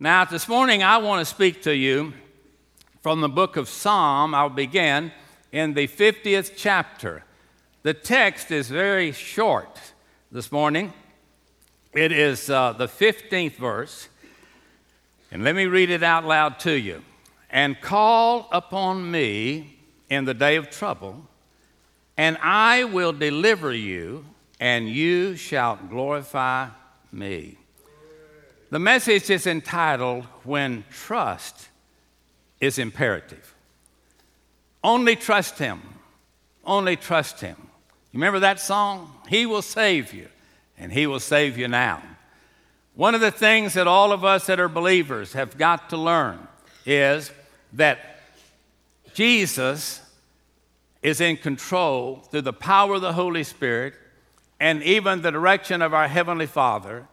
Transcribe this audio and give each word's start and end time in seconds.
Now, 0.00 0.24
this 0.24 0.48
morning, 0.48 0.82
I 0.82 0.98
want 0.98 1.20
to 1.20 1.24
speak 1.24 1.62
to 1.62 1.74
you 1.74 2.14
from 3.00 3.20
the 3.20 3.28
book 3.28 3.56
of 3.56 3.68
Psalm. 3.68 4.34
I'll 4.34 4.48
begin 4.48 5.12
in 5.52 5.74
the 5.74 5.86
50th 5.86 6.54
chapter. 6.56 7.22
The 7.84 7.94
text 7.94 8.50
is 8.50 8.68
very 8.68 9.12
short 9.12 9.78
this 10.32 10.50
morning. 10.50 10.92
It 11.92 12.10
is 12.10 12.50
uh, 12.50 12.72
the 12.72 12.88
15th 12.88 13.54
verse. 13.54 14.08
And 15.30 15.44
let 15.44 15.54
me 15.54 15.66
read 15.66 15.90
it 15.90 16.02
out 16.02 16.24
loud 16.24 16.58
to 16.60 16.72
you. 16.72 17.04
And 17.48 17.80
call 17.80 18.48
upon 18.50 19.08
me 19.08 19.78
in 20.10 20.24
the 20.24 20.34
day 20.34 20.56
of 20.56 20.70
trouble, 20.70 21.22
and 22.16 22.36
I 22.42 22.82
will 22.82 23.12
deliver 23.12 23.72
you, 23.72 24.24
and 24.58 24.88
you 24.88 25.36
shall 25.36 25.76
glorify 25.88 26.70
me. 27.12 27.58
The 28.74 28.80
message 28.80 29.30
is 29.30 29.46
entitled 29.46 30.24
When 30.42 30.82
Trust 30.90 31.68
is 32.58 32.76
Imperative. 32.76 33.54
Only 34.82 35.14
trust 35.14 35.60
Him. 35.60 35.80
Only 36.64 36.96
trust 36.96 37.40
Him. 37.40 37.54
You 38.10 38.18
remember 38.18 38.40
that 38.40 38.58
song? 38.58 39.14
He 39.28 39.46
will 39.46 39.62
save 39.62 40.12
you, 40.12 40.26
and 40.76 40.92
He 40.92 41.06
will 41.06 41.20
save 41.20 41.56
you 41.56 41.68
now. 41.68 42.02
One 42.96 43.14
of 43.14 43.20
the 43.20 43.30
things 43.30 43.74
that 43.74 43.86
all 43.86 44.10
of 44.10 44.24
us 44.24 44.46
that 44.46 44.58
are 44.58 44.68
believers 44.68 45.34
have 45.34 45.56
got 45.56 45.90
to 45.90 45.96
learn 45.96 46.48
is 46.84 47.30
that 47.74 48.18
Jesus 49.12 50.02
is 51.00 51.20
in 51.20 51.36
control 51.36 52.24
through 52.28 52.42
the 52.42 52.52
power 52.52 52.94
of 52.94 53.02
the 53.02 53.12
Holy 53.12 53.44
Spirit 53.44 53.94
and 54.58 54.82
even 54.82 55.22
the 55.22 55.30
direction 55.30 55.80
of 55.80 55.94
our 55.94 56.08
Heavenly 56.08 56.46
Father 56.46 57.06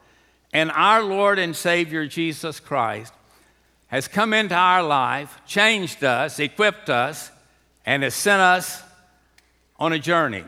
and 0.54 0.72
our 0.72 1.02
Lord 1.02 1.40
and 1.40 1.56
Savior 1.56 2.06
Jesus 2.08 2.60
Christ 2.60 3.14
has 3.88 4.08
come 4.08 4.34
into 4.34 4.56
our 4.56 4.84
life, 4.84 5.40
changed 5.46 6.04
us, 6.04 6.40
equipped 6.40 6.90
us, 6.90 7.32
and 7.86 8.04
has 8.04 8.16
sent 8.16 8.42
us 8.42 8.82
on 9.78 9.94
a 9.94 10.00
journey. 10.00 10.44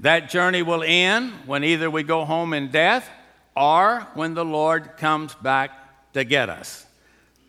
That 0.00 0.30
journey 0.30 0.62
will 0.62 0.82
end 0.82 1.32
when 1.46 1.62
either 1.62 1.90
we 1.90 2.02
go 2.02 2.24
home 2.24 2.52
in 2.52 2.70
death 2.70 3.08
or 3.56 4.06
when 4.14 4.34
the 4.34 4.44
Lord 4.44 4.96
comes 4.96 5.34
back 5.36 5.70
to 6.14 6.24
get 6.24 6.48
us. 6.48 6.86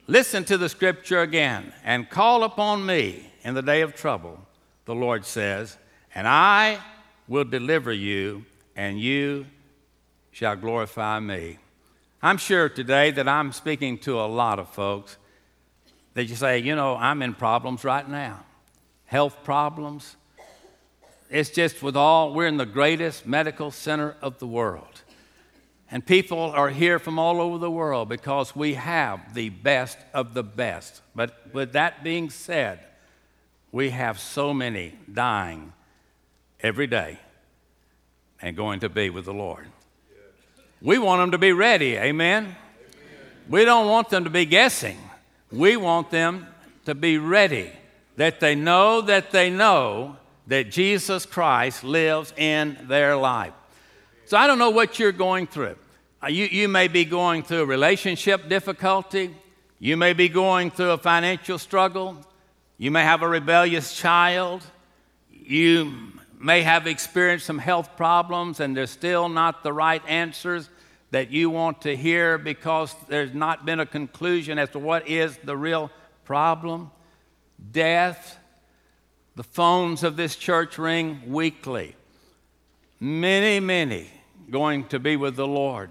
Listen 0.07 0.43
to 0.45 0.57
the 0.57 0.69
scripture 0.69 1.21
again 1.21 1.73
and 1.83 2.09
call 2.09 2.43
upon 2.43 2.85
me 2.85 3.31
in 3.43 3.55
the 3.55 3.61
day 3.61 3.81
of 3.81 3.95
trouble, 3.95 4.39
the 4.85 4.93
Lord 4.93 5.25
says, 5.25 5.77
and 6.13 6.27
I 6.27 6.79
will 7.27 7.43
deliver 7.43 7.91
you, 7.91 8.45
and 8.75 8.99
you 8.99 9.47
shall 10.35 10.57
glorify 10.57 11.17
me. 11.17 11.57
I'm 12.21 12.35
sure 12.35 12.67
today 12.67 13.09
that 13.11 13.25
I'm 13.25 13.53
speaking 13.53 13.97
to 13.99 14.19
a 14.19 14.27
lot 14.27 14.59
of 14.59 14.67
folks 14.67 15.15
that 16.13 16.25
you 16.25 16.35
say, 16.35 16.59
you 16.59 16.75
know, 16.75 16.97
I'm 16.97 17.21
in 17.21 17.33
problems 17.33 17.85
right 17.85 18.05
now, 18.05 18.43
health 19.05 19.45
problems. 19.45 20.17
It's 21.29 21.49
just 21.49 21.81
with 21.81 21.95
all, 21.95 22.33
we're 22.33 22.47
in 22.47 22.57
the 22.57 22.65
greatest 22.65 23.25
medical 23.25 23.71
center 23.71 24.17
of 24.21 24.39
the 24.39 24.45
world. 24.45 25.03
And 25.89 26.05
people 26.05 26.37
are 26.37 26.69
here 26.69 26.99
from 26.99 27.17
all 27.17 27.39
over 27.39 27.57
the 27.57 27.71
world 27.71 28.09
because 28.09 28.53
we 28.53 28.73
have 28.73 29.35
the 29.35 29.47
best 29.47 29.97
of 30.13 30.33
the 30.33 30.43
best. 30.43 31.01
But 31.15 31.53
with 31.53 31.71
that 31.71 32.03
being 32.03 32.29
said, 32.29 32.81
we 33.71 33.91
have 33.91 34.19
so 34.19 34.53
many 34.53 34.95
dying 35.13 35.71
every 36.59 36.87
day 36.87 37.19
and 38.41 38.57
going 38.57 38.81
to 38.81 38.89
be 38.89 39.09
with 39.09 39.23
the 39.23 39.33
Lord. 39.33 39.67
We 40.85 40.99
want 40.99 41.19
them 41.19 41.31
to 41.31 41.39
be 41.39 41.51
ready, 41.51 41.95
amen? 41.95 42.43
amen? 42.43 42.55
We 43.49 43.65
don't 43.65 43.87
want 43.87 44.09
them 44.09 44.25
to 44.25 44.29
be 44.29 44.45
guessing. 44.45 44.99
We 45.51 45.77
want 45.77 46.11
them 46.11 46.45
to 46.85 46.93
be 46.93 47.17
ready, 47.17 47.71
that 48.17 48.39
they 48.39 48.53
know 48.53 49.01
that 49.01 49.31
they 49.31 49.49
know 49.49 50.17
that 50.45 50.69
Jesus 50.69 51.25
Christ 51.25 51.83
lives 51.83 52.35
in 52.37 52.77
their 52.83 53.15
life. 53.15 53.53
So 54.25 54.37
I 54.37 54.45
don't 54.45 54.59
know 54.59 54.69
what 54.69 54.99
you're 54.99 55.11
going 55.11 55.47
through. 55.47 55.75
Uh, 56.21 56.27
you, 56.27 56.45
you 56.45 56.67
may 56.67 56.87
be 56.87 57.03
going 57.03 57.41
through 57.41 57.61
a 57.61 57.65
relationship 57.65 58.47
difficulty. 58.47 59.33
You 59.79 59.97
may 59.97 60.13
be 60.13 60.29
going 60.29 60.69
through 60.69 60.91
a 60.91 60.99
financial 60.99 61.57
struggle. 61.57 62.15
You 62.77 62.91
may 62.91 63.01
have 63.01 63.23
a 63.23 63.27
rebellious 63.27 63.97
child. 63.97 64.63
You 65.31 66.11
may 66.39 66.61
have 66.61 66.85
experienced 66.85 67.47
some 67.47 67.57
health 67.57 67.97
problems 67.97 68.59
and 68.59 68.77
there's 68.77 68.91
still 68.91 69.29
not 69.29 69.63
the 69.63 69.73
right 69.73 70.03
answers 70.07 70.69
that 71.15 71.31
you 71.31 71.49
want 71.49 71.83
to 71.83 71.95
hear 71.95 72.37
because 72.37 72.93
there's 73.07 73.33
not 73.33 73.65
been 73.65 73.79
a 73.79 73.85
conclusion 73.85 74.59
as 74.59 74.69
to 74.71 74.77
what 74.77 75.07
is 75.07 75.37
the 75.45 75.55
real 75.55 75.89
problem. 76.25 76.91
Death. 77.71 78.37
The 79.37 79.43
phones 79.43 80.03
of 80.03 80.17
this 80.17 80.35
church 80.35 80.77
ring 80.77 81.21
weekly. 81.27 81.95
Many, 82.99 83.61
many 83.61 84.09
going 84.51 84.89
to 84.89 84.99
be 84.99 85.15
with 85.15 85.37
the 85.37 85.47
Lord. 85.47 85.89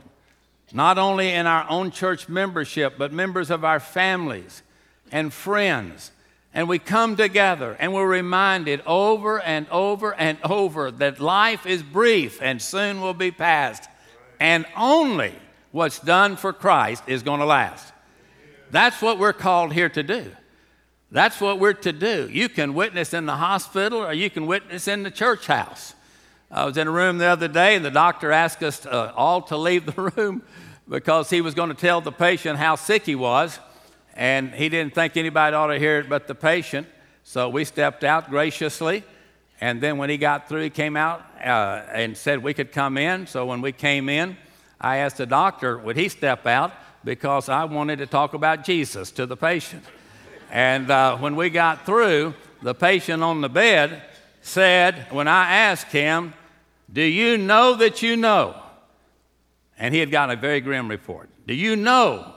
Not 0.75 0.99
only 0.99 1.31
in 1.31 1.47
our 1.47 1.65
own 1.71 1.91
church 1.91 2.29
membership, 2.29 2.97
but 2.99 3.11
members 3.11 3.51
of 3.51 3.65
our 3.65 3.81
families 3.81 4.63
and 5.11 5.33
friends 5.33 6.11
and 6.53 6.69
we 6.69 6.79
come 6.79 7.17
together 7.17 7.79
and 7.81 7.95
we're 7.95 8.07
reminded 8.07 8.83
over 8.87 9.41
and 9.41 9.67
over 9.71 10.15
and 10.15 10.37
over 10.45 10.91
that 10.91 11.19
life 11.19 11.65
is 11.65 11.83
brief 11.83 12.43
and 12.43 12.61
soon 12.61 13.01
will 13.01 13.15
be 13.15 13.31
past, 13.31 13.89
and 14.41 14.67
only 14.77 15.35
what's 15.71 15.99
done 15.99 16.37
for 16.37 16.53
Christ 16.53 17.05
is 17.07 17.23
going 17.23 17.41
to 17.41 17.47
last. 17.47 17.93
That's 18.71 19.01
what 19.03 19.19
we're 19.19 19.33
called 19.33 19.73
here 19.73 19.89
to 19.89 20.03
do. 20.03 20.31
That's 21.11 21.41
what 21.41 21.61
we're 21.61 21.75
to 21.75 21.93
do. 21.93 22.29
You 22.31 22.49
can 22.49 22.75
witness 22.75 23.15
in 23.15 23.27
the 23.27 23.37
hospital 23.37 24.01
or 24.01 24.13
you 24.13 24.31
can 24.31 24.47
witness 24.47 24.89
in 24.89 25.05
the 25.05 25.11
church 25.11 25.47
house. 25.47 25.95
I 26.51 26.65
was 26.65 26.77
in 26.77 26.89
a 26.89 26.91
room 26.91 27.19
the 27.19 27.27
other 27.27 27.49
day 27.49 27.77
and 27.77 27.85
the 27.85 27.91
doctor 27.91 28.33
asked 28.33 28.63
us 28.63 28.85
uh, 28.85 29.13
all 29.17 29.43
to 29.43 29.57
leave 29.57 29.87
the 29.87 30.11
room 30.17 30.43
because 30.89 31.31
he 31.31 31.41
was 31.41 31.55
going 31.55 31.69
to 31.69 31.75
tell 31.75 32.01
the 32.01 32.13
patient 32.13 32.59
how 32.59 32.75
sick 32.75 33.07
he 33.07 33.15
was 33.15 33.59
and 34.15 34.53
he 34.55 34.69
didn't 34.69 34.95
think 34.95 35.17
anybody 35.17 35.55
ought 35.55 35.69
to 35.69 35.79
hear 35.79 36.01
it 36.01 36.09
but 36.09 36.27
the 36.27 36.35
patient. 36.35 36.87
So 37.23 37.49
we 37.49 37.65
stepped 37.65 38.05
out 38.05 38.29
graciously. 38.29 39.05
And 39.65 39.81
then 39.81 39.97
when 39.97 40.11
he 40.11 40.19
got 40.19 40.47
through, 40.47 40.61
he 40.65 40.69
came 40.69 40.95
out 40.95 41.25
uh, 41.43 41.87
and 41.91 42.15
said 42.19 42.43
we 42.43 42.53
could 42.53 42.71
come 42.71 42.99
in. 42.99 43.27
So 43.27 43.47
when 43.47 43.63
we 43.63 43.73
came 43.73 44.11
in, 44.11 44.37
I 44.79 44.99
asked 44.99 45.17
the 45.17 45.25
doctor, 45.25 45.79
would 45.79 45.97
he 45.97 46.11
step 46.11 46.47
out? 46.47 46.75
Because 47.03 47.49
I 47.49 47.65
wanted 47.65 48.01
to 48.01 48.07
talk 48.07 48.35
about 48.35 48.63
Jesus 48.63 49.11
to 49.13 49.25
the 49.25 49.39
patient. 49.39 49.83
And 50.51 50.91
uh, 50.91 51.17
when 51.17 51.35
we 51.35 51.49
got 51.49 51.87
through, 51.87 52.35
the 52.61 52.75
patient 52.75 53.23
on 53.23 53.41
the 53.41 53.49
bed 53.49 54.03
said, 54.43 55.07
when 55.11 55.29
I 55.29 55.51
asked 55.51 55.91
him, 55.91 56.35
Do 56.93 57.01
you 57.01 57.39
know 57.39 57.75
that 57.77 58.03
you 58.03 58.17
know? 58.17 58.61
And 59.79 59.95
he 59.95 60.01
had 60.01 60.11
gotten 60.11 60.37
a 60.37 60.39
very 60.39 60.61
grim 60.61 60.91
report. 60.91 61.31
Do 61.47 61.55
you 61.55 61.75
know 61.75 62.34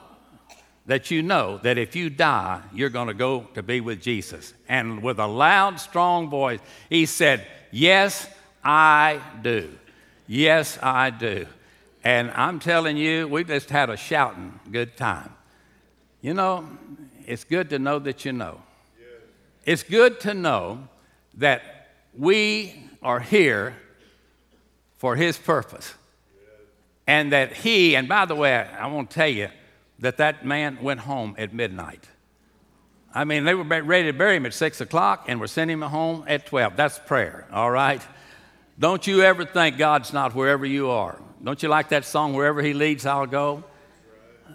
that 0.87 1.11
you 1.11 1.21
know 1.21 1.57
that 1.59 1.77
if 1.77 1.95
you 1.95 2.09
die, 2.09 2.61
you're 2.73 2.89
going 2.89 3.09
to 3.09 3.13
go 3.13 3.41
to 3.53 3.61
be 3.61 3.81
with 3.81 4.01
Jesus. 4.01 4.53
And 4.67 5.03
with 5.03 5.19
a 5.19 5.27
loud, 5.27 5.79
strong 5.79 6.29
voice, 6.29 6.59
he 6.89 7.05
said, 7.05 7.45
Yes, 7.71 8.27
I 8.63 9.21
do. 9.41 9.69
Yes, 10.25 10.79
I 10.81 11.09
do. 11.09 11.45
And 12.03 12.31
I'm 12.31 12.59
telling 12.59 12.95
you, 12.95 13.27
we 13.27 13.43
just 13.43 13.69
had 13.69 13.89
a 13.89 13.97
shouting 13.97 14.59
good 14.71 14.95
time. 14.95 15.33
You 16.21 16.33
know, 16.33 16.67
it's 17.25 17.43
good 17.43 17.69
to 17.71 17.79
know 17.79 17.99
that 17.99 18.23
you 18.23 18.31
know. 18.31 18.61
It's 19.65 19.83
good 19.83 20.21
to 20.21 20.33
know 20.33 20.87
that 21.35 21.89
we 22.17 22.89
are 23.03 23.19
here 23.19 23.75
for 24.97 25.17
His 25.17 25.37
purpose. 25.37 25.93
And 27.05 27.33
that 27.33 27.51
He, 27.51 27.95
and 27.97 28.07
by 28.07 28.25
the 28.25 28.35
way, 28.35 28.55
I 28.55 28.87
want 28.87 29.09
to 29.09 29.15
tell 29.15 29.27
you, 29.27 29.49
that 29.99 30.17
that 30.17 30.45
man 30.45 30.79
went 30.81 31.01
home 31.01 31.35
at 31.37 31.53
midnight. 31.53 32.07
I 33.13 33.23
mean, 33.23 33.45
they 33.45 33.55
were 33.55 33.63
ready 33.63 34.11
to 34.11 34.17
bury 34.17 34.35
him 34.35 34.45
at 34.45 34.53
6 34.53 34.81
o'clock 34.81 35.25
and 35.27 35.39
were 35.39 35.47
sending 35.47 35.77
him 35.77 35.81
home 35.81 36.23
at 36.27 36.45
12. 36.45 36.75
That's 36.75 36.99
prayer, 36.99 37.47
all 37.51 37.71
right? 37.71 38.01
Don't 38.77 39.07
you 39.07 39.23
ever 39.23 39.43
think 39.43 39.77
God's 39.77 40.13
not 40.13 40.35
wherever 40.35 40.65
you 40.65 40.89
are. 40.91 41.19
Don't 41.43 41.61
you 41.63 41.69
like 41.69 41.89
that 41.89 42.05
song, 42.05 42.33
Wherever 42.33 42.61
He 42.61 42.73
Leads, 42.73 43.05
I'll 43.05 43.25
Go? 43.25 43.63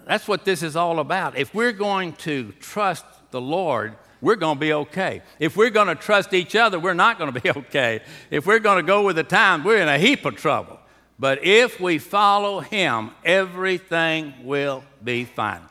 That's 0.05 0.27
what 0.27 0.45
this 0.45 0.63
is 0.63 0.75
all 0.75 0.99
about. 0.99 1.37
If 1.37 1.53
we're 1.53 1.71
going 1.71 2.13
to 2.13 2.51
trust 2.59 3.05
the 3.31 3.41
Lord, 3.41 3.95
we're 4.21 4.35
going 4.35 4.57
to 4.57 4.59
be 4.59 4.73
okay. 4.73 5.21
If 5.39 5.55
we're 5.57 5.69
going 5.69 5.87
to 5.87 5.95
trust 5.95 6.33
each 6.33 6.55
other, 6.55 6.79
we're 6.79 6.93
not 6.93 7.17
going 7.17 7.33
to 7.33 7.39
be 7.39 7.49
okay. 7.49 8.01
If 8.29 8.45
we're 8.45 8.59
going 8.59 8.77
to 8.77 8.87
go 8.87 9.03
with 9.03 9.15
the 9.15 9.23
time, 9.23 9.63
we're 9.63 9.81
in 9.81 9.87
a 9.87 9.97
heap 9.97 10.25
of 10.25 10.35
trouble. 10.35 10.79
But 11.19 11.45
if 11.45 11.79
we 11.79 11.99
follow 11.99 12.59
Him, 12.59 13.11
everything 13.23 14.33
will 14.43 14.83
be 15.03 15.25
fine. 15.25 15.61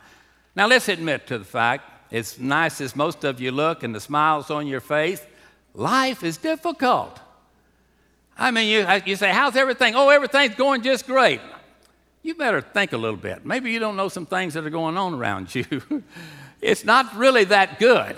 Now, 0.55 0.67
let's 0.67 0.87
admit 0.87 1.27
to 1.27 1.37
the 1.37 1.45
fact, 1.45 1.89
as 2.11 2.39
nice 2.39 2.79
as 2.79 2.95
most 2.95 3.23
of 3.23 3.41
you 3.41 3.51
look 3.51 3.83
and 3.83 3.93
the 3.93 3.99
smiles 3.99 4.51
on 4.51 4.67
your 4.67 4.81
face, 4.81 5.21
life 5.73 6.23
is 6.23 6.37
difficult. 6.37 7.19
I 8.37 8.51
mean, 8.51 8.69
you, 8.69 8.85
you 9.05 9.15
say, 9.15 9.31
How's 9.31 9.55
everything? 9.55 9.95
Oh, 9.95 10.09
everything's 10.09 10.55
going 10.55 10.81
just 10.83 11.07
great. 11.07 11.41
you 12.21 12.35
better 12.35 12.61
think 12.61 12.93
a 12.93 12.97
little 12.97 13.17
bit. 13.17 13.45
Maybe 13.45 13.71
you 13.71 13.79
don't 13.79 13.95
know 13.95 14.09
some 14.09 14.25
things 14.25 14.53
that 14.53 14.65
are 14.65 14.69
going 14.69 14.97
on 14.97 15.13
around 15.13 15.53
you. 15.53 15.65
it's 16.61 16.85
not 16.85 17.15
really 17.15 17.45
that 17.45 17.79
good. 17.79 18.15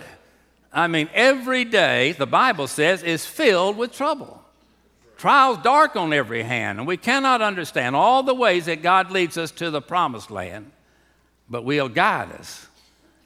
I 0.73 0.87
mean, 0.87 1.09
every 1.13 1.63
day, 1.63 2.11
the 2.11 2.27
Bible 2.27 2.67
says, 2.67 3.01
is 3.01 3.25
filled 3.25 3.77
with 3.77 3.93
trouble. 3.93 4.41
Trials 5.17 5.57
dark 5.59 5.95
on 5.95 6.11
every 6.11 6.43
hand, 6.43 6.79
and 6.79 6.87
we 6.87 6.97
cannot 6.97 7.41
understand 7.41 7.95
all 7.95 8.23
the 8.23 8.33
ways 8.33 8.65
that 8.65 8.81
God 8.81 9.09
leads 9.09 9.37
us 9.37 9.51
to 9.51 9.71
the 9.71 9.81
promised 9.81 10.29
land, 10.29 10.71
but 11.49 11.63
He'll 11.63 11.89
guide 11.89 12.31
us, 12.31 12.67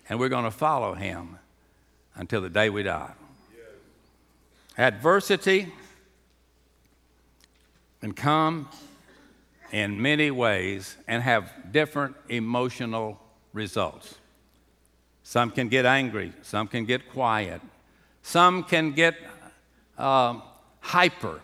and 0.07 0.19
we're 0.19 0.29
going 0.29 0.45
to 0.45 0.51
follow 0.51 0.93
Him 0.93 1.37
until 2.15 2.41
the 2.41 2.49
day 2.49 2.69
we 2.69 2.83
die. 2.83 3.13
Adversity 4.77 5.71
can 8.01 8.13
come 8.13 8.69
in 9.71 10.01
many 10.01 10.31
ways 10.31 10.95
and 11.07 11.21
have 11.21 11.51
different 11.71 12.15
emotional 12.29 13.19
results. 13.53 14.15
Some 15.23 15.51
can 15.51 15.67
get 15.69 15.85
angry, 15.85 16.33
some 16.41 16.67
can 16.67 16.85
get 16.85 17.09
quiet, 17.09 17.61
some 18.23 18.63
can 18.63 18.93
get 18.93 19.15
uh, 19.97 20.39
hyper, 20.79 21.41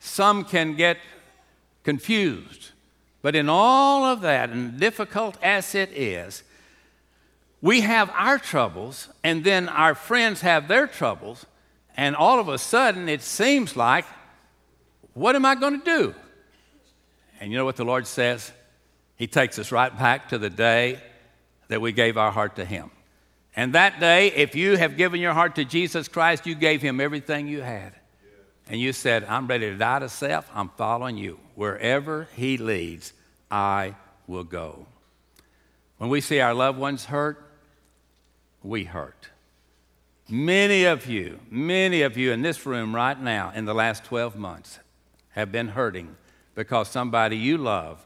some 0.00 0.44
can 0.44 0.74
get 0.74 0.98
confused. 1.84 2.70
But 3.22 3.34
in 3.34 3.48
all 3.48 4.04
of 4.04 4.20
that, 4.20 4.50
and 4.50 4.78
difficult 4.78 5.36
as 5.42 5.74
it 5.74 5.90
is, 5.92 6.42
we 7.60 7.80
have 7.80 8.10
our 8.10 8.38
troubles, 8.38 9.08
and 9.24 9.42
then 9.42 9.68
our 9.68 9.94
friends 9.94 10.42
have 10.42 10.68
their 10.68 10.86
troubles, 10.86 11.44
and 11.96 12.14
all 12.14 12.38
of 12.38 12.48
a 12.48 12.58
sudden 12.58 13.08
it 13.08 13.22
seems 13.22 13.76
like, 13.76 14.04
what 15.14 15.34
am 15.34 15.44
I 15.44 15.56
going 15.56 15.80
to 15.80 15.84
do? 15.84 16.14
And 17.40 17.50
you 17.50 17.58
know 17.58 17.64
what 17.64 17.76
the 17.76 17.84
Lord 17.84 18.06
says? 18.06 18.52
He 19.16 19.26
takes 19.26 19.58
us 19.58 19.72
right 19.72 19.96
back 19.96 20.28
to 20.28 20.38
the 20.38 20.50
day 20.50 21.00
that 21.66 21.80
we 21.80 21.90
gave 21.90 22.16
our 22.16 22.30
heart 22.30 22.54
to 22.56 22.64
Him. 22.64 22.92
And 23.56 23.74
that 23.74 23.98
day, 23.98 24.28
if 24.28 24.54
you 24.54 24.76
have 24.76 24.96
given 24.96 25.20
your 25.20 25.32
heart 25.32 25.56
to 25.56 25.64
Jesus 25.64 26.06
Christ, 26.06 26.46
you 26.46 26.54
gave 26.54 26.80
Him 26.80 27.00
everything 27.00 27.48
you 27.48 27.60
had. 27.60 27.97
And 28.68 28.80
you 28.80 28.92
said, 28.92 29.24
I'm 29.24 29.46
ready 29.46 29.70
to 29.70 29.76
die 29.76 30.00
to 30.00 30.08
self, 30.08 30.50
I'm 30.54 30.68
following 30.70 31.16
you. 31.16 31.38
Wherever 31.54 32.28
He 32.36 32.58
leads, 32.58 33.12
I 33.50 33.94
will 34.26 34.44
go. 34.44 34.86
When 35.96 36.10
we 36.10 36.20
see 36.20 36.40
our 36.40 36.54
loved 36.54 36.78
ones 36.78 37.06
hurt, 37.06 37.42
we 38.62 38.84
hurt. 38.84 39.28
Many 40.28 40.84
of 40.84 41.06
you, 41.06 41.40
many 41.50 42.02
of 42.02 42.18
you 42.18 42.32
in 42.32 42.42
this 42.42 42.66
room 42.66 42.94
right 42.94 43.18
now 43.18 43.50
in 43.54 43.64
the 43.64 43.74
last 43.74 44.04
12 44.04 44.36
months 44.36 44.78
have 45.30 45.50
been 45.50 45.68
hurting 45.68 46.16
because 46.54 46.88
somebody 46.88 47.36
you 47.36 47.56
love 47.56 48.04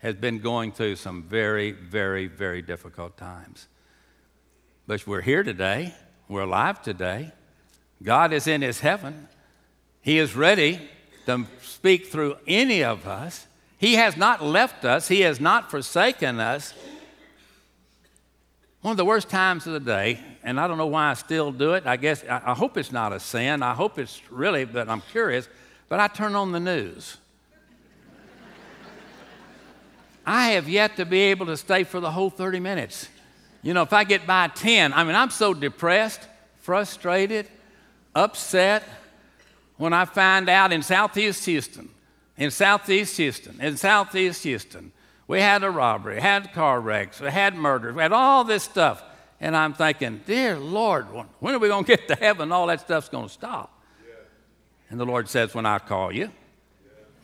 has 0.00 0.14
been 0.16 0.38
going 0.38 0.72
through 0.72 0.96
some 0.96 1.22
very, 1.22 1.72
very, 1.72 2.26
very 2.26 2.60
difficult 2.60 3.16
times. 3.16 3.68
But 4.86 5.06
we're 5.06 5.22
here 5.22 5.42
today, 5.42 5.94
we're 6.28 6.42
alive 6.42 6.82
today. 6.82 7.32
God 8.02 8.32
is 8.32 8.46
in 8.46 8.62
His 8.62 8.80
heaven. 8.80 9.28
He 10.02 10.18
is 10.18 10.34
ready 10.34 10.80
to 11.26 11.46
speak 11.62 12.08
through 12.08 12.36
any 12.46 12.82
of 12.82 13.06
us. 13.06 13.46
He 13.78 13.94
has 13.94 14.16
not 14.16 14.42
left 14.42 14.84
us, 14.84 15.08
He 15.08 15.20
has 15.20 15.40
not 15.40 15.70
forsaken 15.70 16.40
us. 16.40 16.74
One 18.80 18.90
of 18.90 18.96
the 18.96 19.04
worst 19.04 19.30
times 19.30 19.64
of 19.68 19.72
the 19.74 19.80
day, 19.80 20.18
and 20.42 20.58
I 20.58 20.66
don't 20.66 20.76
know 20.76 20.88
why 20.88 21.10
I 21.10 21.14
still 21.14 21.52
do 21.52 21.74
it. 21.74 21.86
I 21.86 21.96
guess, 21.96 22.24
I 22.28 22.52
hope 22.52 22.76
it's 22.76 22.90
not 22.90 23.12
a 23.12 23.20
sin. 23.20 23.62
I 23.62 23.74
hope 23.74 23.96
it's 23.96 24.20
really, 24.28 24.64
but 24.64 24.88
I'm 24.88 25.02
curious. 25.12 25.48
But 25.88 26.00
I 26.00 26.08
turn 26.08 26.34
on 26.34 26.50
the 26.50 26.58
news. 26.58 27.16
I 30.26 30.50
have 30.50 30.68
yet 30.68 30.96
to 30.96 31.04
be 31.04 31.20
able 31.20 31.46
to 31.46 31.56
stay 31.56 31.84
for 31.84 32.00
the 32.00 32.10
whole 32.10 32.28
30 32.28 32.58
minutes. 32.58 33.08
You 33.62 33.72
know, 33.72 33.82
if 33.82 33.92
I 33.92 34.02
get 34.02 34.26
by 34.26 34.48
10, 34.48 34.92
I 34.92 35.04
mean, 35.04 35.14
I'm 35.14 35.30
so 35.30 35.54
depressed, 35.54 36.20
frustrated, 36.56 37.46
upset 38.16 38.82
when 39.82 39.92
I 39.92 40.04
find 40.04 40.48
out 40.48 40.72
in 40.72 40.80
Southeast 40.80 41.44
Houston, 41.46 41.88
in 42.36 42.52
Southeast 42.52 43.16
Houston, 43.16 43.60
in 43.60 43.76
Southeast 43.76 44.44
Houston, 44.44 44.92
we 45.26 45.40
had 45.40 45.64
a 45.64 45.70
robbery, 45.70 46.20
had 46.20 46.52
car 46.52 46.80
wrecks, 46.80 47.20
we 47.20 47.28
had 47.32 47.56
murders, 47.56 47.92
we 47.92 48.00
had 48.00 48.12
all 48.12 48.44
this 48.44 48.62
stuff. 48.62 49.02
And 49.40 49.56
I'm 49.56 49.74
thinking, 49.74 50.20
dear 50.24 50.56
Lord, 50.56 51.06
when 51.40 51.54
are 51.56 51.58
we 51.58 51.66
going 51.66 51.82
to 51.82 51.96
get 51.96 52.06
to 52.06 52.14
heaven? 52.14 52.52
All 52.52 52.68
that 52.68 52.82
stuff's 52.82 53.08
going 53.08 53.26
to 53.26 53.32
stop. 53.32 53.76
Yeah. 54.06 54.14
And 54.90 55.00
the 55.00 55.04
Lord 55.04 55.28
says, 55.28 55.52
when 55.52 55.66
I 55.66 55.80
call 55.80 56.12
you. 56.12 56.30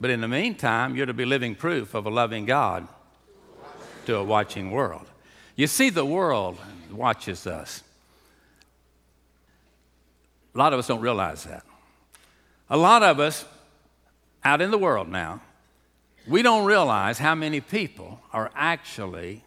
But 0.01 0.11
in 0.11 0.21
the 0.21 0.27
meantime, 0.27 0.97
you're 0.97 1.07
to 1.07 1.15
be 1.15 1.25
living 1.25 1.55
proof 1.55 1.95
of 1.95 2.07
a 2.07 2.11
loving 2.11 2.45
God 2.45 2.89
to 4.07 4.17
a 4.17 4.25
watching 4.25 4.73
world. 4.73 5.07
You 5.55 5.69
see, 5.69 5.91
the 5.91 6.05
world 6.05 6.59
watches 6.91 7.47
us. 7.47 7.85
A 10.57 10.59
lot 10.59 10.73
of 10.73 10.81
us 10.81 10.89
don't 10.89 11.01
realize 11.01 11.45
that. 11.45 11.63
A 12.70 12.76
lot 12.76 13.03
of 13.03 13.19
us 13.19 13.47
out 14.44 14.61
in 14.61 14.70
the 14.70 14.76
world 14.76 15.09
now, 15.09 15.41
we 16.26 16.43
don't 16.43 16.67
realize 16.67 17.19
how 17.19 17.35
many 17.35 17.62
people 17.62 18.20
are 18.31 18.50
actually 18.55 19.43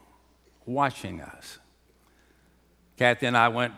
watching 0.65 1.21
us. 1.21 1.59
Kathy 2.97 3.27
and 3.27 3.38
I 3.38 3.50
went 3.50 3.73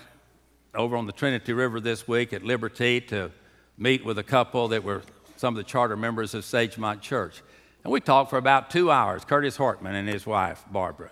over 0.74 0.95
on 0.95 1.07
the 1.07 1.12
Trinity 1.12 1.51
River 1.51 1.81
this 1.81 2.07
week 2.07 2.31
at 2.31 2.44
Liberty 2.44 3.01
to 3.01 3.31
meet 3.78 4.06
with 4.06 4.18
a 4.18 4.24
couple 4.24 4.69
that 4.69 4.81
were 4.81 5.01
some 5.36 5.54
of 5.54 5.57
the 5.57 5.69
charter 5.69 5.98
members 5.98 6.34
of 6.34 6.44
Sagemont 6.44 7.01
Church. 7.01 7.44
And 7.84 7.92
we 7.92 8.00
talked 8.00 8.30
for 8.30 8.38
about 8.38 8.69
two 8.69 8.92
hours, 8.92 9.25
Curtis 9.25 9.57
Hartman 9.57 9.96
and 9.96 10.07
his 10.07 10.25
wife, 10.25 10.63
Barbara. 10.72 11.12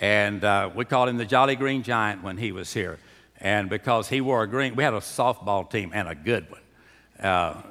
And 0.00 0.44
uh, 0.44 0.70
we 0.72 0.84
called 0.84 1.08
him 1.08 1.16
the 1.16 1.24
Jolly 1.24 1.56
Green 1.56 1.82
Giant 1.82 2.22
when 2.22 2.36
he 2.36 2.52
was 2.52 2.72
here. 2.72 3.00
And 3.40 3.68
because 3.68 4.08
he 4.08 4.20
wore 4.20 4.44
a 4.44 4.46
green, 4.46 4.76
we 4.76 4.84
had 4.84 4.94
a 4.94 4.98
softball 4.98 5.68
team 5.68 5.90
and 5.92 6.06
a 6.06 6.14
good 6.14 6.48
one. 6.48 6.60
Uh, 7.18 7.62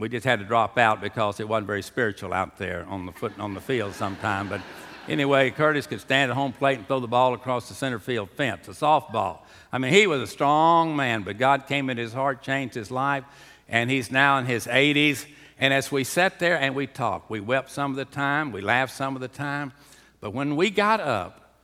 we 0.00 0.08
just 0.08 0.24
had 0.24 0.40
to 0.40 0.44
drop 0.44 0.78
out 0.78 1.00
because 1.00 1.38
it 1.38 1.48
wasn't 1.48 1.68
very 1.68 1.82
spiritual 1.82 2.32
out 2.32 2.58
there 2.58 2.84
on 2.88 3.06
the 3.06 3.12
foot 3.12 3.38
on 3.38 3.54
the 3.54 3.60
field 3.60 3.94
sometime. 3.94 4.48
But 4.48 4.60
anyway, 5.08 5.50
Curtis 5.50 5.86
could 5.86 6.00
stand 6.00 6.32
at 6.32 6.36
home 6.36 6.52
plate 6.52 6.78
and 6.78 6.86
throw 6.88 6.98
the 6.98 7.06
ball 7.06 7.34
across 7.34 7.68
the 7.68 7.74
center 7.74 7.98
field 8.00 8.30
fence, 8.30 8.66
a 8.66 8.72
softball. 8.72 9.38
I 9.72 9.78
mean, 9.78 9.92
he 9.92 10.08
was 10.08 10.20
a 10.20 10.26
strong 10.26 10.96
man, 10.96 11.22
but 11.22 11.38
God 11.38 11.68
came 11.68 11.88
in 11.88 11.96
his 11.96 12.12
heart, 12.12 12.42
changed 12.42 12.74
his 12.74 12.90
life, 12.90 13.22
and 13.68 13.88
he's 13.88 14.10
now 14.10 14.38
in 14.38 14.46
his 14.46 14.66
80s 14.66 15.26
and 15.60 15.74
as 15.74 15.92
we 15.92 16.04
sat 16.04 16.38
there 16.38 16.58
and 16.58 16.74
we 16.74 16.86
talked, 16.86 17.30
we 17.30 17.38
wept 17.38 17.70
some 17.70 17.90
of 17.90 17.96
the 17.98 18.06
time, 18.06 18.50
we 18.50 18.62
laughed 18.62 18.94
some 18.94 19.14
of 19.14 19.20
the 19.20 19.28
time. 19.28 19.72
But 20.20 20.32
when 20.32 20.56
we 20.56 20.70
got 20.70 21.00
up 21.00 21.54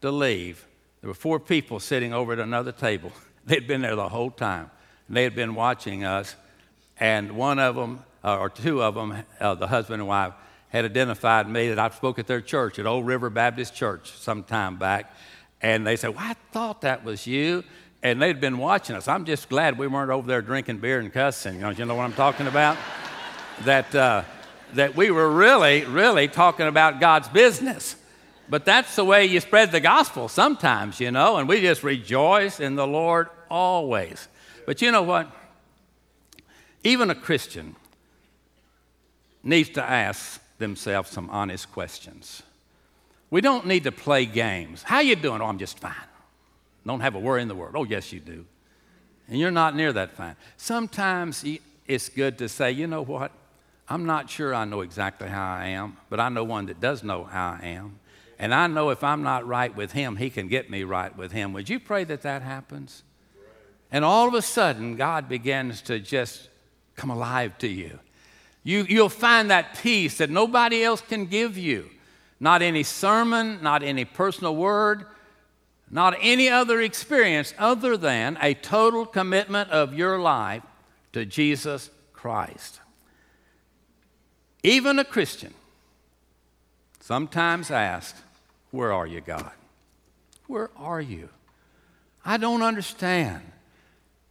to 0.00 0.10
leave, 0.10 0.66
there 1.02 1.08
were 1.08 1.14
four 1.14 1.38
people 1.38 1.78
sitting 1.78 2.14
over 2.14 2.32
at 2.32 2.38
another 2.38 2.72
table. 2.72 3.12
They'd 3.44 3.66
been 3.66 3.82
there 3.82 3.94
the 3.94 4.08
whole 4.08 4.30
time. 4.30 4.70
and 5.06 5.16
They 5.16 5.24
had 5.24 5.34
been 5.34 5.54
watching 5.54 6.02
us. 6.02 6.34
And 7.02 7.32
one 7.32 7.58
of 7.58 7.74
them, 7.74 8.04
uh, 8.22 8.38
or 8.38 8.48
two 8.48 8.80
of 8.80 8.94
them, 8.94 9.24
uh, 9.40 9.56
the 9.56 9.66
husband 9.66 10.00
and 10.00 10.06
wife, 10.06 10.34
had 10.68 10.84
identified 10.84 11.48
me 11.48 11.70
that 11.70 11.78
I 11.80 11.90
spoke 11.90 12.20
at 12.20 12.28
their 12.28 12.40
church, 12.40 12.78
at 12.78 12.86
Old 12.86 13.08
River 13.08 13.28
Baptist 13.28 13.74
Church, 13.74 14.12
some 14.12 14.44
time 14.44 14.76
back. 14.76 15.12
And 15.60 15.84
they 15.84 15.96
said, 15.96 16.10
Well, 16.10 16.24
I 16.24 16.36
thought 16.52 16.82
that 16.82 17.02
was 17.02 17.26
you. 17.26 17.64
And 18.04 18.22
they'd 18.22 18.40
been 18.40 18.56
watching 18.56 18.94
us. 18.94 19.08
I'm 19.08 19.24
just 19.24 19.48
glad 19.48 19.78
we 19.78 19.88
weren't 19.88 20.12
over 20.12 20.28
there 20.28 20.42
drinking 20.42 20.78
beer 20.78 21.00
and 21.00 21.12
cussing. 21.12 21.56
You 21.56 21.60
know, 21.62 21.70
you 21.70 21.84
know 21.86 21.96
what 21.96 22.04
I'm 22.04 22.12
talking 22.12 22.46
about? 22.46 22.76
that, 23.64 23.92
uh, 23.96 24.22
that 24.74 24.94
we 24.94 25.10
were 25.10 25.28
really, 25.28 25.84
really 25.84 26.28
talking 26.28 26.68
about 26.68 27.00
God's 27.00 27.28
business. 27.28 27.96
But 28.48 28.64
that's 28.64 28.94
the 28.94 29.04
way 29.04 29.24
you 29.24 29.40
spread 29.40 29.72
the 29.72 29.80
gospel 29.80 30.28
sometimes, 30.28 31.00
you 31.00 31.10
know, 31.10 31.38
and 31.38 31.48
we 31.48 31.62
just 31.62 31.82
rejoice 31.82 32.60
in 32.60 32.76
the 32.76 32.86
Lord 32.86 33.26
always. 33.50 34.28
But 34.66 34.80
you 34.80 34.92
know 34.92 35.02
what? 35.02 35.28
Even 36.84 37.10
a 37.10 37.14
Christian 37.14 37.76
needs 39.42 39.68
to 39.70 39.82
ask 39.82 40.40
themselves 40.58 41.10
some 41.10 41.30
honest 41.30 41.72
questions. 41.72 42.42
We 43.30 43.40
don't 43.40 43.66
need 43.66 43.84
to 43.84 43.92
play 43.92 44.26
games. 44.26 44.82
How 44.82 45.00
you 45.00 45.16
doing? 45.16 45.40
Oh, 45.40 45.46
I'm 45.46 45.58
just 45.58 45.78
fine. 45.78 45.94
Don't 46.86 47.00
have 47.00 47.14
a 47.14 47.18
worry 47.18 47.42
in 47.42 47.48
the 47.48 47.54
world. 47.54 47.74
Oh, 47.76 47.84
yes, 47.84 48.12
you 48.12 48.20
do. 48.20 48.44
And 49.28 49.38
you're 49.38 49.50
not 49.50 49.74
near 49.74 49.92
that 49.92 50.12
fine. 50.16 50.36
Sometimes 50.56 51.44
it's 51.86 52.08
good 52.08 52.38
to 52.38 52.48
say, 52.48 52.72
you 52.72 52.86
know 52.86 53.02
what? 53.02 53.32
I'm 53.88 54.04
not 54.04 54.28
sure 54.28 54.54
I 54.54 54.64
know 54.64 54.80
exactly 54.80 55.28
how 55.28 55.54
I 55.54 55.66
am, 55.68 55.96
but 56.10 56.20
I 56.20 56.28
know 56.28 56.44
one 56.44 56.66
that 56.66 56.80
does 56.80 57.02
know 57.02 57.24
how 57.24 57.58
I 57.60 57.66
am. 57.66 57.98
And 58.38 58.52
I 58.52 58.66
know 58.66 58.90
if 58.90 59.04
I'm 59.04 59.22
not 59.22 59.46
right 59.46 59.74
with 59.74 59.92
him, 59.92 60.16
he 60.16 60.28
can 60.28 60.48
get 60.48 60.70
me 60.70 60.82
right 60.82 61.16
with 61.16 61.32
him. 61.32 61.52
Would 61.52 61.68
you 61.68 61.78
pray 61.78 62.04
that 62.04 62.22
that 62.22 62.42
happens? 62.42 63.04
And 63.90 64.04
all 64.04 64.26
of 64.26 64.34
a 64.34 64.42
sudden, 64.42 64.96
God 64.96 65.28
begins 65.28 65.82
to 65.82 66.00
just 66.00 66.48
come 66.96 67.10
alive 67.10 67.56
to 67.58 67.68
you. 67.68 67.98
you. 68.62 68.84
You'll 68.88 69.08
find 69.08 69.50
that 69.50 69.78
peace 69.82 70.18
that 70.18 70.30
nobody 70.30 70.82
else 70.84 71.00
can 71.00 71.26
give 71.26 71.56
you. 71.56 71.90
Not 72.40 72.62
any 72.62 72.82
sermon, 72.82 73.62
not 73.62 73.82
any 73.82 74.04
personal 74.04 74.56
word, 74.56 75.06
not 75.90 76.16
any 76.20 76.48
other 76.48 76.80
experience 76.80 77.54
other 77.58 77.96
than 77.96 78.38
a 78.40 78.54
total 78.54 79.06
commitment 79.06 79.70
of 79.70 79.94
your 79.94 80.18
life 80.18 80.62
to 81.12 81.24
Jesus 81.24 81.90
Christ 82.12 82.80
even 84.62 84.98
a 84.98 85.04
Christian, 85.04 85.52
sometimes 87.00 87.70
asks, 87.70 88.20
Where 88.70 88.92
are 88.92 89.06
you, 89.06 89.20
God? 89.20 89.50
Where 90.46 90.70
are 90.76 91.00
you? 91.00 91.28
I 92.24 92.36
don't 92.36 92.62
understand. 92.62 93.42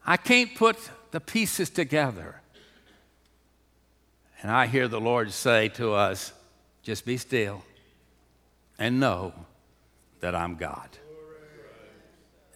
I 0.06 0.18
can't 0.18 0.56
put 0.56 0.78
the 1.12 1.20
pieces 1.20 1.70
together. 1.70 2.41
And 4.42 4.52
I 4.52 4.68
hear 4.68 4.88
the 4.88 5.00
Lord 5.00 5.32
say 5.32 5.70
to 5.70 5.94
us, 5.94 6.34
Just 6.84 7.06
be 7.06 7.18
still 7.18 7.64
and 8.80 9.00
know 9.00 9.34
that 10.22 10.36
I'm 10.36 10.56
God. 10.56 10.90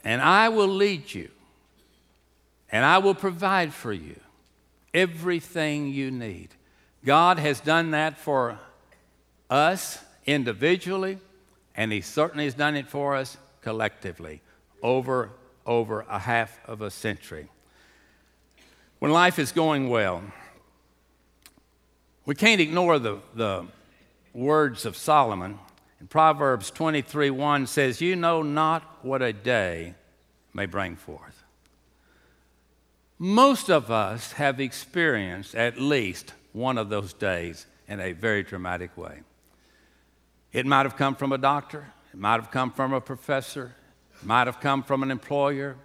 And 0.04 0.22
I 0.22 0.50
will 0.50 0.68
lead 0.68 1.14
you, 1.14 1.30
and 2.72 2.86
I 2.86 3.00
will 3.00 3.16
provide 3.16 3.74
for 3.74 3.94
you 3.94 4.20
everything 4.94 5.92
you 5.92 6.12
need. 6.12 6.50
God 7.04 7.40
has 7.40 7.60
done 7.60 7.92
that 7.92 8.18
for 8.18 8.60
us 9.50 10.00
individually, 10.26 11.20
and 11.76 11.92
He 11.92 12.02
certainly 12.02 12.46
has 12.46 12.54
done 12.54 12.76
it 12.76 12.88
for 12.88 13.16
us 13.16 13.38
collectively 13.62 14.42
over 14.82 15.32
over 15.66 16.06
a 16.10 16.20
half 16.20 16.60
of 16.66 16.82
a 16.82 16.92
century. 16.92 17.48
When 19.00 19.12
life 19.12 19.40
is 19.40 19.52
going 19.52 19.90
well, 19.90 20.24
we 22.26 22.36
can't 22.36 22.62
ignore 22.62 23.00
the, 23.00 23.20
the 23.36 23.66
words 24.34 24.86
of 24.86 24.98
Solomon. 24.98 25.60
In 26.02 26.08
Proverbs 26.08 26.72
23 26.72 27.30
1 27.30 27.68
says, 27.68 28.02
You 28.02 28.16
know 28.16 28.42
not 28.42 29.00
what 29.04 29.22
a 29.22 29.32
day 29.34 29.94
may 30.54 30.66
bring 30.66 30.96
forth. 30.96 31.44
Most 33.18 33.70
of 33.70 33.92
us 33.92 34.34
have 34.34 34.60
experienced 34.60 35.56
at 35.56 35.80
least 35.80 36.34
one 36.52 36.78
of 36.78 36.90
those 36.90 37.14
days 37.14 37.66
in 37.88 38.00
a 38.00 38.12
very 38.12 38.44
dramatic 38.44 38.98
way. 38.98 39.22
It 40.52 40.66
might 40.66 40.84
have 40.84 40.98
come 40.98 41.16
from 41.16 41.32
a 41.32 41.38
doctor, 41.38 41.86
it 42.14 42.20
might 42.20 42.42
have 42.42 42.52
come 42.52 42.72
from 42.72 42.94
a 42.94 43.02
professor, 43.02 43.76
it 44.22 44.26
might 44.26 44.48
have 44.48 44.60
come 44.60 44.84
from 44.84 45.04
an 45.04 45.12
employer. 45.12 45.76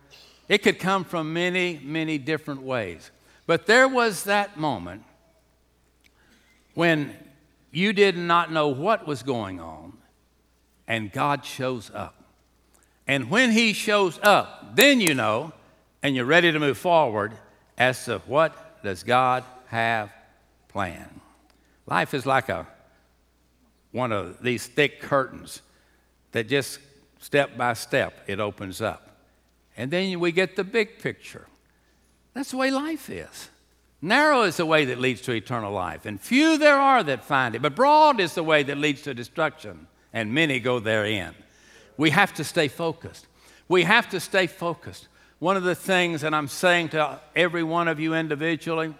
It 0.48 0.64
could 0.64 0.80
come 0.80 1.04
from 1.04 1.32
many, 1.32 1.80
many 1.84 2.18
different 2.18 2.62
ways. 2.62 3.12
But 3.46 3.66
there 3.66 3.86
was 3.86 4.24
that 4.24 4.56
moment 4.56 5.04
when 6.74 7.14
you 7.70 7.92
did 7.92 8.16
not 8.16 8.52
know 8.52 8.68
what 8.68 9.06
was 9.06 9.22
going 9.22 9.60
on, 9.60 9.94
and 10.86 11.12
God 11.12 11.44
shows 11.44 11.90
up. 11.94 12.14
And 13.06 13.30
when 13.30 13.52
He 13.52 13.72
shows 13.72 14.18
up, 14.22 14.76
then 14.76 15.00
you 15.00 15.14
know, 15.14 15.52
and 16.02 16.16
you're 16.16 16.24
ready 16.24 16.50
to 16.50 16.58
move 16.58 16.78
forward 16.78 17.32
as 17.76 18.04
to 18.06 18.18
what 18.26 18.82
does 18.82 19.02
God 19.02 19.44
have 19.66 20.12
planned. 20.68 21.20
Life 21.86 22.14
is 22.14 22.26
like 22.26 22.48
a 22.48 22.66
one 23.92 24.12
of 24.12 24.40
these 24.42 24.66
thick 24.66 25.00
curtains 25.00 25.62
that 26.32 26.48
just 26.48 26.78
step 27.18 27.56
by 27.56 27.72
step 27.72 28.22
it 28.26 28.38
opens 28.38 28.80
up. 28.80 29.10
And 29.76 29.90
then 29.90 30.20
we 30.20 30.32
get 30.32 30.56
the 30.56 30.64
big 30.64 30.98
picture. 31.00 31.46
That's 32.34 32.52
the 32.52 32.56
way 32.56 32.70
life 32.70 33.10
is. 33.10 33.48
Narrow 34.02 34.42
is 34.42 34.56
the 34.56 34.66
way 34.66 34.86
that 34.86 34.98
leads 34.98 35.20
to 35.22 35.32
eternal 35.32 35.72
life, 35.72 36.06
and 36.06 36.20
few 36.20 36.56
there 36.56 36.80
are 36.80 37.02
that 37.02 37.24
find 37.24 37.54
it. 37.54 37.62
But 37.62 37.74
broad 37.74 38.18
is 38.18 38.34
the 38.34 38.42
way 38.42 38.62
that 38.62 38.78
leads 38.78 39.02
to 39.02 39.12
destruction, 39.12 39.86
and 40.12 40.32
many 40.32 40.58
go 40.58 40.78
therein. 40.78 41.34
We 41.98 42.10
have 42.10 42.32
to 42.34 42.44
stay 42.44 42.68
focused. 42.68 43.26
We 43.68 43.82
have 43.82 44.08
to 44.10 44.20
stay 44.20 44.46
focused. 44.46 45.08
One 45.38 45.56
of 45.56 45.64
the 45.64 45.74
things 45.74 46.22
that 46.22 46.32
I'm 46.32 46.48
saying 46.48 46.90
to 46.90 47.20
every 47.36 47.62
one 47.62 47.88
of 47.88 48.00
you 48.00 48.14
individually, 48.14 48.94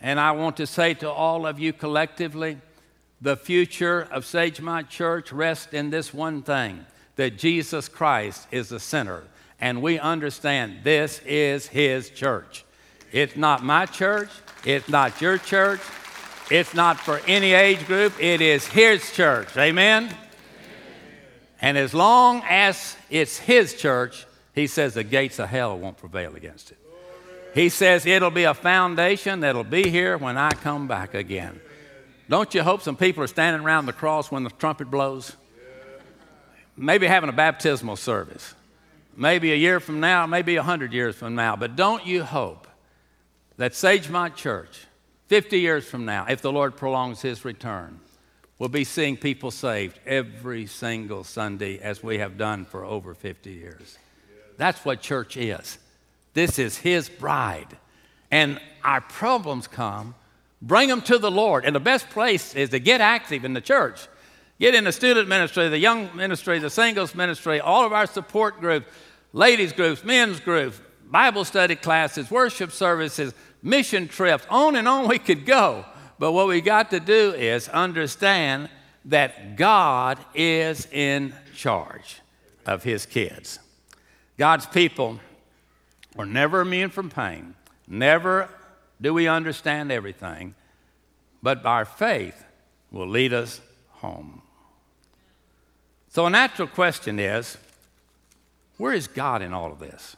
and 0.00 0.20
I 0.20 0.32
want 0.32 0.56
to 0.58 0.66
say 0.66 0.94
to 0.94 1.10
all 1.10 1.46
of 1.46 1.58
you 1.58 1.72
collectively, 1.72 2.58
the 3.20 3.36
future 3.36 4.02
of 4.12 4.24
Sagemont 4.24 4.88
Church 4.88 5.32
rests 5.32 5.72
in 5.72 5.90
this 5.90 6.12
one 6.12 6.42
thing 6.42 6.86
that 7.16 7.38
Jesus 7.38 7.88
Christ 7.88 8.46
is 8.50 8.68
the 8.68 8.78
center. 8.78 9.24
And 9.58 9.80
we 9.80 9.98
understand 9.98 10.80
this 10.84 11.20
is 11.24 11.66
His 11.66 12.10
church. 12.10 12.65
It's 13.12 13.36
not 13.36 13.64
my 13.64 13.86
church. 13.86 14.30
It's 14.64 14.88
not 14.88 15.20
your 15.20 15.38
church. 15.38 15.80
It's 16.50 16.74
not 16.74 16.98
for 17.00 17.20
any 17.26 17.52
age 17.52 17.86
group. 17.86 18.12
It 18.22 18.40
is 18.40 18.66
His 18.66 19.12
church. 19.12 19.56
Amen? 19.56 20.04
Amen? 20.04 20.16
And 21.60 21.78
as 21.78 21.94
long 21.94 22.42
as 22.48 22.96
it's 23.10 23.38
His 23.38 23.74
church, 23.74 24.26
He 24.54 24.66
says 24.66 24.94
the 24.94 25.04
gates 25.04 25.38
of 25.38 25.48
hell 25.48 25.78
won't 25.78 25.96
prevail 25.96 26.34
against 26.34 26.70
it. 26.70 26.78
He 27.54 27.70
says 27.70 28.04
it'll 28.04 28.30
be 28.30 28.44
a 28.44 28.54
foundation 28.54 29.40
that'll 29.40 29.64
be 29.64 29.88
here 29.88 30.18
when 30.18 30.36
I 30.36 30.50
come 30.50 30.86
back 30.86 31.14
again. 31.14 31.60
Don't 32.28 32.54
you 32.54 32.62
hope 32.62 32.82
some 32.82 32.96
people 32.96 33.22
are 33.22 33.28
standing 33.28 33.62
around 33.62 33.86
the 33.86 33.92
cross 33.92 34.30
when 34.30 34.42
the 34.42 34.50
trumpet 34.50 34.90
blows? 34.90 35.34
Maybe 36.76 37.06
having 37.06 37.30
a 37.30 37.32
baptismal 37.32 37.96
service. 37.96 38.54
Maybe 39.16 39.52
a 39.52 39.56
year 39.56 39.80
from 39.80 40.00
now, 40.00 40.26
maybe 40.26 40.56
a 40.56 40.62
hundred 40.62 40.92
years 40.92 41.16
from 41.16 41.34
now. 41.34 41.56
But 41.56 41.76
don't 41.76 42.06
you 42.06 42.22
hope 42.22 42.65
that 43.56 43.72
Sagemont 43.72 44.36
Church, 44.36 44.86
50 45.26 45.58
years 45.58 45.86
from 45.86 46.04
now, 46.04 46.26
if 46.28 46.42
the 46.42 46.52
Lord 46.52 46.76
prolongs 46.76 47.22
his 47.22 47.44
return, 47.44 48.00
will 48.58 48.68
be 48.68 48.84
seeing 48.84 49.16
people 49.16 49.50
saved 49.50 49.98
every 50.06 50.66
single 50.66 51.24
Sunday 51.24 51.78
as 51.78 52.02
we 52.02 52.18
have 52.18 52.38
done 52.38 52.64
for 52.64 52.84
over 52.84 53.14
50 53.14 53.50
years. 53.50 53.98
That's 54.56 54.84
what 54.84 55.00
church 55.00 55.36
is. 55.36 55.78
This 56.32 56.58
is 56.58 56.78
his 56.78 57.08
bride. 57.08 57.76
And 58.30 58.60
our 58.82 59.00
problems 59.00 59.66
come, 59.66 60.14
bring 60.62 60.88
them 60.88 61.02
to 61.02 61.18
the 61.18 61.30
Lord. 61.30 61.64
And 61.64 61.74
the 61.74 61.80
best 61.80 62.08
place 62.10 62.54
is 62.54 62.70
to 62.70 62.78
get 62.78 63.00
active 63.00 63.44
in 63.44 63.52
the 63.52 63.60
church. 63.60 64.08
Get 64.58 64.74
in 64.74 64.84
the 64.84 64.92
student 64.92 65.28
ministry, 65.28 65.68
the 65.68 65.78
young 65.78 66.14
ministry, 66.16 66.58
the 66.58 66.70
singles 66.70 67.14
ministry, 67.14 67.60
all 67.60 67.84
of 67.84 67.92
our 67.92 68.06
support 68.06 68.58
groups, 68.58 68.86
ladies 69.34 69.72
groups, 69.72 70.02
men's 70.02 70.40
groups, 70.40 70.80
Bible 71.10 71.44
study 71.44 71.76
classes, 71.76 72.30
worship 72.30 72.72
services, 72.72 73.32
mission 73.62 74.08
trips, 74.08 74.44
on 74.50 74.76
and 74.76 74.88
on 74.88 75.08
we 75.08 75.18
could 75.18 75.46
go. 75.46 75.84
But 76.18 76.32
what 76.32 76.48
we 76.48 76.60
got 76.60 76.90
to 76.90 77.00
do 77.00 77.32
is 77.32 77.68
understand 77.68 78.68
that 79.04 79.56
God 79.56 80.18
is 80.34 80.88
in 80.90 81.32
charge 81.54 82.20
of 82.64 82.82
his 82.82 83.06
kids. 83.06 83.58
God's 84.36 84.66
people 84.66 85.20
are 86.18 86.26
never 86.26 86.60
immune 86.60 86.90
from 86.90 87.10
pain. 87.10 87.54
Never 87.86 88.48
do 89.00 89.14
we 89.14 89.28
understand 89.28 89.92
everything, 89.92 90.54
but 91.42 91.64
our 91.64 91.84
faith 91.84 92.44
will 92.90 93.08
lead 93.08 93.32
us 93.32 93.60
home. 93.90 94.42
So, 96.08 96.26
a 96.26 96.30
natural 96.30 96.66
question 96.66 97.18
is 97.18 97.58
where 98.78 98.92
is 98.92 99.06
God 99.06 99.42
in 99.42 99.52
all 99.52 99.70
of 99.70 99.78
this 99.78 100.16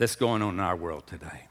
that's 0.00 0.16
going 0.16 0.40
on 0.40 0.54
in 0.54 0.60
our 0.60 0.76
world 0.76 1.06
today? 1.06 1.44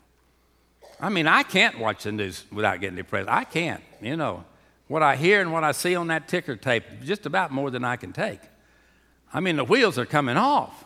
I 0.99 1.09
mean, 1.09 1.27
I 1.27 1.43
can't 1.43 1.77
watch 1.77 2.03
the 2.03 2.11
news 2.11 2.45
without 2.51 2.81
getting 2.81 2.95
depressed. 2.95 3.29
I 3.29 3.43
can't, 3.43 3.83
you 4.01 4.17
know. 4.17 4.43
What 4.87 5.03
I 5.03 5.15
hear 5.17 5.39
and 5.39 5.53
what 5.53 5.63
I 5.63 5.71
see 5.71 5.95
on 5.95 6.07
that 6.07 6.27
ticker 6.27 6.55
tape, 6.55 6.83
just 7.03 7.27
about 7.27 7.51
more 7.51 7.69
than 7.69 7.83
I 7.83 7.95
can 7.95 8.11
take. 8.11 8.39
I 9.31 9.39
mean, 9.39 9.55
the 9.55 9.63
wheels 9.63 9.99
are 9.99 10.05
coming 10.05 10.35
off. 10.35 10.83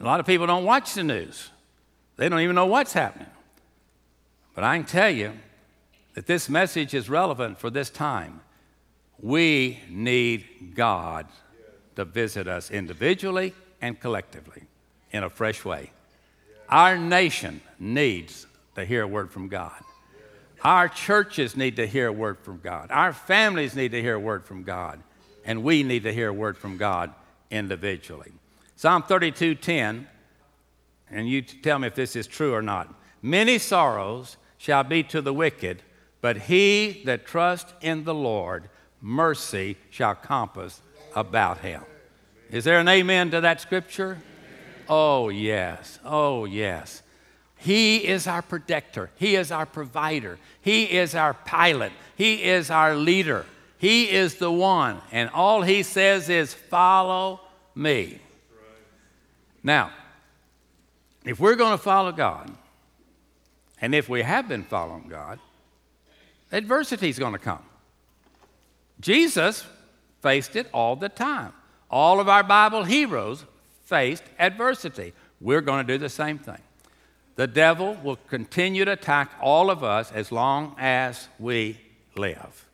A 0.00 0.04
lot 0.04 0.18
of 0.18 0.24
people 0.24 0.46
don't 0.46 0.64
watch 0.64 0.94
the 0.94 1.04
news, 1.04 1.50
they 2.16 2.30
don't 2.30 2.40
even 2.40 2.56
know 2.56 2.66
what's 2.66 2.94
happening. 2.94 3.28
But 4.54 4.64
I 4.64 4.78
can 4.78 4.86
tell 4.86 5.10
you 5.10 5.32
that 6.14 6.26
this 6.26 6.48
message 6.48 6.94
is 6.94 7.10
relevant 7.10 7.58
for 7.58 7.68
this 7.68 7.90
time. 7.90 8.40
We 9.20 9.80
need 9.90 10.72
God 10.74 11.26
to 11.96 12.06
visit 12.06 12.48
us 12.48 12.70
individually 12.70 13.52
and 13.82 14.00
collectively 14.00 14.62
in 15.10 15.22
a 15.22 15.28
fresh 15.28 15.66
way. 15.66 15.90
Our 16.68 16.96
nation 16.96 17.60
needs 17.78 18.46
to 18.74 18.84
hear 18.84 19.02
a 19.02 19.08
word 19.08 19.30
from 19.30 19.48
God. 19.48 19.80
Our 20.62 20.88
churches 20.88 21.56
need 21.56 21.76
to 21.76 21.86
hear 21.86 22.06
a 22.06 22.12
word 22.12 22.38
from 22.38 22.60
God. 22.60 22.90
Our 22.90 23.12
families 23.12 23.76
need 23.76 23.92
to 23.92 24.00
hear 24.00 24.14
a 24.14 24.20
word 24.20 24.44
from 24.44 24.62
God. 24.62 25.02
And 25.44 25.62
we 25.62 25.82
need 25.82 26.04
to 26.04 26.12
hear 26.12 26.28
a 26.28 26.32
word 26.32 26.56
from 26.56 26.78
God 26.78 27.12
individually. 27.50 28.32
Psalm 28.76 29.02
32:10, 29.02 30.08
and 31.10 31.28
you 31.28 31.42
tell 31.42 31.78
me 31.78 31.86
if 31.86 31.94
this 31.94 32.16
is 32.16 32.26
true 32.26 32.54
or 32.54 32.62
not. 32.62 32.92
Many 33.20 33.58
sorrows 33.58 34.38
shall 34.56 34.84
be 34.84 35.02
to 35.04 35.20
the 35.20 35.34
wicked, 35.34 35.82
but 36.22 36.36
he 36.42 37.02
that 37.04 37.26
trusts 37.26 37.74
in 37.82 38.04
the 38.04 38.14
Lord, 38.14 38.70
mercy 39.02 39.76
shall 39.90 40.14
compass 40.14 40.80
about 41.14 41.58
him. 41.58 41.82
Is 42.50 42.64
there 42.64 42.78
an 42.78 42.88
amen 42.88 43.30
to 43.32 43.40
that 43.42 43.60
scripture? 43.60 44.18
Oh, 44.88 45.28
yes. 45.28 45.98
Oh, 46.04 46.44
yes. 46.44 47.02
He 47.56 48.06
is 48.06 48.26
our 48.26 48.42
protector. 48.42 49.10
He 49.16 49.36
is 49.36 49.50
our 49.50 49.66
provider. 49.66 50.38
He 50.60 50.84
is 50.84 51.14
our 51.14 51.34
pilot. 51.34 51.92
He 52.16 52.42
is 52.42 52.70
our 52.70 52.94
leader. 52.94 53.46
He 53.78 54.10
is 54.10 54.36
the 54.36 54.52
one. 54.52 55.00
And 55.12 55.30
all 55.30 55.62
he 55.62 55.82
says 55.82 56.28
is, 56.28 56.52
Follow 56.52 57.40
me. 57.74 58.20
Now, 59.62 59.90
if 61.24 61.40
we're 61.40 61.56
going 61.56 61.72
to 61.72 61.82
follow 61.82 62.12
God, 62.12 62.50
and 63.80 63.94
if 63.94 64.08
we 64.08 64.22
have 64.22 64.46
been 64.46 64.64
following 64.64 65.08
God, 65.08 65.38
adversity 66.52 67.08
is 67.08 67.18
going 67.18 67.32
to 67.32 67.38
come. 67.38 67.62
Jesus 69.00 69.64
faced 70.22 70.56
it 70.56 70.68
all 70.72 70.96
the 70.96 71.08
time. 71.08 71.52
All 71.90 72.20
of 72.20 72.28
our 72.28 72.42
Bible 72.42 72.84
heroes 72.84 73.44
faced 73.84 74.24
adversity. 74.38 75.12
We're 75.40 75.60
going 75.60 75.86
to 75.86 75.92
do 75.92 75.98
the 75.98 76.08
same 76.08 76.38
thing. 76.38 76.60
The 77.36 77.46
devil 77.46 77.96
will 78.02 78.16
continue 78.28 78.84
to 78.84 78.92
attack 78.92 79.32
all 79.40 79.70
of 79.70 79.82
us 79.82 80.12
as 80.12 80.30
long 80.30 80.76
as 80.78 81.28
we 81.38 81.78
live. 82.16 82.68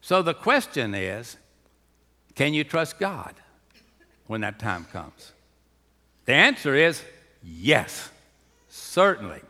So 0.00 0.22
the 0.22 0.34
question 0.34 0.94
is 0.94 1.36
can 2.34 2.54
you 2.54 2.64
trust 2.64 2.98
God 2.98 3.34
when 4.26 4.40
that 4.40 4.58
time 4.58 4.84
comes? 4.92 5.32
The 6.24 6.32
answer 6.32 6.74
is 6.74 7.02
yes, 7.42 8.10
certainly. 8.68 9.40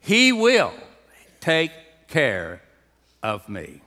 He 0.00 0.32
will 0.32 0.72
take 1.40 1.72
care 2.08 2.60
of 3.22 3.48
me. 3.48 3.80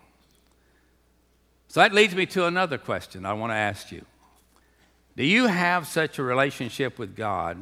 So 1.67 1.81
that 1.81 1.93
leads 1.93 2.15
me 2.15 2.25
to 2.27 2.45
another 2.45 2.77
question 2.77 3.25
I 3.25 3.33
want 3.33 3.51
to 3.51 3.55
ask 3.55 3.91
you. 3.91 4.03
Do 5.17 5.25
you 5.25 5.47
have 5.47 5.87
such 5.87 6.19
a 6.19 6.23
relationship 6.23 6.99
with 6.99 7.15
God 7.15 7.57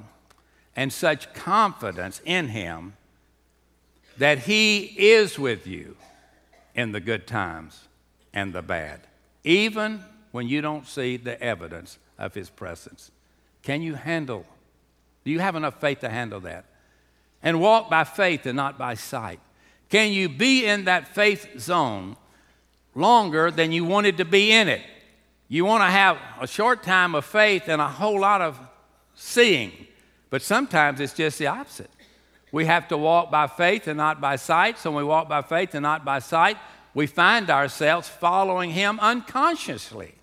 and 0.76 0.92
such 0.92 1.34
confidence 1.34 2.22
in 2.26 2.50
Him 2.50 2.98
that 4.18 4.40
He 4.40 4.82
is 4.82 5.40
with 5.40 5.66
you 5.66 5.96
in 6.76 6.92
the 6.92 7.00
good 7.00 7.26
times 7.26 7.88
and 8.34 8.52
the 8.52 8.62
bad, 8.62 9.00
even 9.46 10.04
when 10.34 10.50
you 10.50 10.60
don't 10.60 10.86
see 10.86 11.16
the 11.16 11.42
evidence 11.42 11.98
of 12.20 12.34
His 12.34 12.50
presence? 12.50 13.10
Can 13.64 13.82
you 13.82 13.96
handle? 13.96 14.46
Do 15.24 15.32
you 15.32 15.40
have 15.40 15.56
enough 15.56 15.80
faith 15.80 16.02
to 16.02 16.10
handle 16.10 16.42
that? 16.42 16.66
And 17.42 17.62
walk 17.62 17.90
by 17.90 18.04
faith 18.04 18.46
and 18.46 18.58
not 18.58 18.78
by 18.78 18.96
sight. 18.96 19.40
Can 19.90 20.12
you 20.12 20.28
be 20.28 20.66
in 20.66 20.86
that 20.86 21.16
faith 21.16 21.58
zone 21.58 22.18
longer 22.96 23.50
than 23.50 23.72
you 23.72 23.86
wanted 23.86 24.18
to 24.18 24.26
be 24.26 24.52
in 24.52 24.68
it? 24.68 24.82
You 25.48 25.66
want 25.66 25.82
to 25.82 25.90
have 25.90 26.18
a 26.42 26.48
short 26.48 26.82
time 26.82 27.14
of 27.14 27.24
faith 27.24 27.68
and 27.68 27.82
a 27.82 27.88
whole 27.88 28.20
lot 28.20 28.42
of 28.42 28.60
seeing, 29.14 29.72
but 30.30 30.42
sometimes 30.42 31.00
it's 31.00 31.14
just 31.14 31.38
the 31.38 31.48
opposite. 31.48 31.92
We 32.52 32.66
have 32.66 32.88
to 32.88 32.98
walk 32.98 33.32
by 33.32 33.48
faith 33.48 33.88
and 33.88 33.98
not 33.98 34.22
by 34.22 34.38
sight. 34.38 34.80
So 34.80 34.90
when 34.90 35.04
we 35.04 35.10
walk 35.10 35.28
by 35.28 35.42
faith 35.42 35.75
and 35.75 35.84
not 35.84 36.06
by 36.06 36.20
sight, 36.20 36.58
we 36.94 37.06
find 37.06 37.50
ourselves 37.50 38.08
following 38.08 38.72
Him 38.72 39.00
unconsciously. 39.02 40.16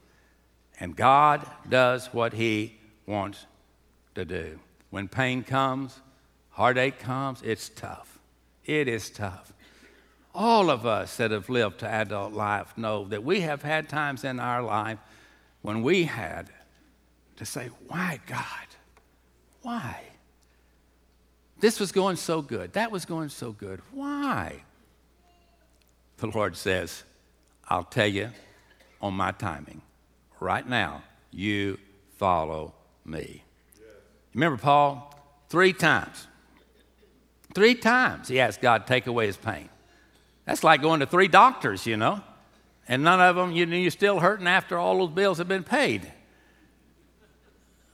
And 0.81 0.97
God 0.97 1.47
does 1.69 2.07
what 2.07 2.33
He 2.33 2.79
wants 3.07 3.47
to 4.14 4.25
do. 4.25 4.59
When 4.91 5.09
pain 5.09 5.45
comes, 5.45 6.00
heartache 6.50 6.99
comes, 6.99 7.43
it's 7.43 7.69
tough. 7.69 8.19
It 8.64 8.88
is 8.88 9.11
tough. 9.11 9.52
All 10.35 10.71
of 10.71 10.87
us 10.87 11.19
that 11.19 11.31
have 11.31 11.50
lived 11.50 11.81
to 11.81 11.88
adult 11.88 12.33
life 12.33 12.76
know 12.76 13.05
that 13.05 13.23
we 13.23 13.43
have 13.43 13.62
had 13.62 13.88
times 13.88 14.25
in 14.25 14.41
our 14.41 14.62
life 14.62 14.99
when 15.62 15.83
we 15.83 16.04
had 16.04 16.50
to 17.37 17.47
say, 17.47 17.71
Why, 17.88 18.21
God? 18.26 18.66
Why? 19.62 20.00
This 21.61 21.78
was 21.78 21.92
going 21.92 22.16
so 22.16 22.42
good. 22.42 22.73
That 22.73 22.90
was 22.90 23.04
going 23.04 23.28
so 23.28 23.52
good. 23.52 23.81
Why? 23.92 24.64
The 26.19 26.26
Lord 26.26 26.57
says, 26.57 27.04
I'll 27.69 27.85
tell 27.85 28.09
you 28.09 28.31
on 29.00 29.14
my 29.14 29.31
timing. 29.33 29.81
Right 30.40 30.69
now, 30.69 31.04
you 31.31 31.78
follow 32.19 32.75
me. 33.04 33.45
Remember 34.35 34.57
Paul? 34.57 35.14
Three 35.49 35.73
times. 35.73 36.26
Three 37.54 37.75
times 37.75 38.28
he 38.28 38.40
asked 38.40 38.61
God 38.61 38.78
to 38.78 38.88
take 38.88 39.07
away 39.07 39.26
his 39.26 39.37
pain. 39.37 39.69
That's 40.47 40.64
like 40.64 40.83
going 40.83 41.00
to 41.00 41.07
three 41.07 41.28
doctors, 41.28 41.87
you 41.87 41.97
know, 41.97 42.21
and 42.92 43.02
none 43.02 43.22
of 43.22 43.37
them, 43.37 43.52
you 43.52 43.64
know, 43.64 43.75
you're 43.75 43.90
still 43.90 44.20
hurting 44.20 44.46
after 44.46 44.76
all 44.76 44.99
those 44.99 45.14
bills 45.14 45.38
have 45.38 45.49
been 45.49 45.64
paid. 45.64 46.12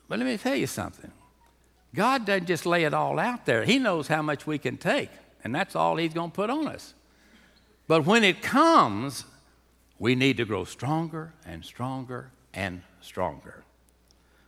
But 0.09 0.19
let 0.19 0.27
me 0.27 0.37
tell 0.37 0.57
you 0.57 0.67
something 0.67 1.13
God 1.95 2.27
doesn't 2.27 2.47
just 2.47 2.67
lay 2.67 2.83
it 2.83 2.93
all 2.93 3.21
out 3.21 3.47
there, 3.47 3.63
He 3.63 3.79
knows 3.79 4.09
how 4.09 4.23
much 4.23 4.45
we 4.45 4.59
can 4.59 4.77
take, 4.77 5.11
and 5.45 5.55
that's 5.55 5.77
all 5.77 5.95
He's 5.99 6.13
going 6.13 6.33
to 6.33 6.35
put 6.35 6.51
on 6.51 6.67
us. 6.67 6.95
But 7.87 8.07
when 8.07 8.25
it 8.25 8.43
comes, 8.43 9.25
we 10.01 10.17
need 10.17 10.37
to 10.39 10.45
grow 10.45 10.65
stronger 10.65 11.33
and 11.47 11.65
stronger 11.65 12.33
and 12.53 12.83
stronger. 13.01 13.63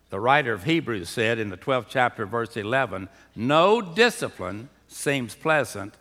The 0.09 0.19
writer 0.19 0.53
of 0.53 0.65
Hebrews 0.65 1.09
said 1.09 1.39
in 1.39 1.51
the 1.51 1.57
12th 1.57 1.87
chapter, 1.89 2.27
verse 2.27 2.57
11, 2.57 3.09
No 3.37 3.81
discipline 3.81 4.69
seems 4.89 5.37
pleasant 5.37 5.95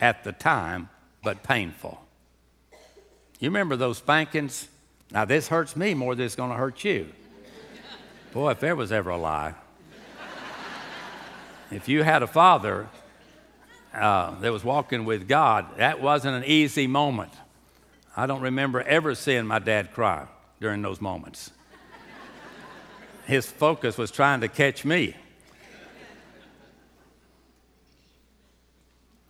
at 0.00 0.24
the 0.24 0.32
time, 0.32 0.88
but 1.22 1.44
painful. 1.44 2.07
You 3.38 3.50
remember 3.50 3.76
those 3.76 3.98
spankings? 3.98 4.68
Now, 5.12 5.24
this 5.24 5.48
hurts 5.48 5.76
me 5.76 5.94
more 5.94 6.14
than 6.14 6.26
it's 6.26 6.34
going 6.34 6.50
to 6.50 6.56
hurt 6.56 6.82
you. 6.84 7.08
Boy, 8.32 8.50
if 8.50 8.60
there 8.60 8.76
was 8.76 8.92
ever 8.92 9.10
a 9.10 9.16
lie. 9.16 9.54
If 11.70 11.88
you 11.88 12.02
had 12.02 12.22
a 12.22 12.26
father 12.26 12.88
uh, 13.94 14.38
that 14.40 14.52
was 14.52 14.64
walking 14.64 15.04
with 15.04 15.28
God, 15.28 15.78
that 15.78 16.00
wasn't 16.00 16.36
an 16.36 16.44
easy 16.44 16.86
moment. 16.86 17.32
I 18.16 18.26
don't 18.26 18.40
remember 18.40 18.82
ever 18.82 19.14
seeing 19.14 19.46
my 19.46 19.58
dad 19.58 19.92
cry 19.92 20.26
during 20.60 20.82
those 20.82 21.00
moments. 21.00 21.50
His 23.26 23.46
focus 23.46 23.96
was 23.96 24.10
trying 24.10 24.40
to 24.40 24.48
catch 24.48 24.84
me. 24.84 25.14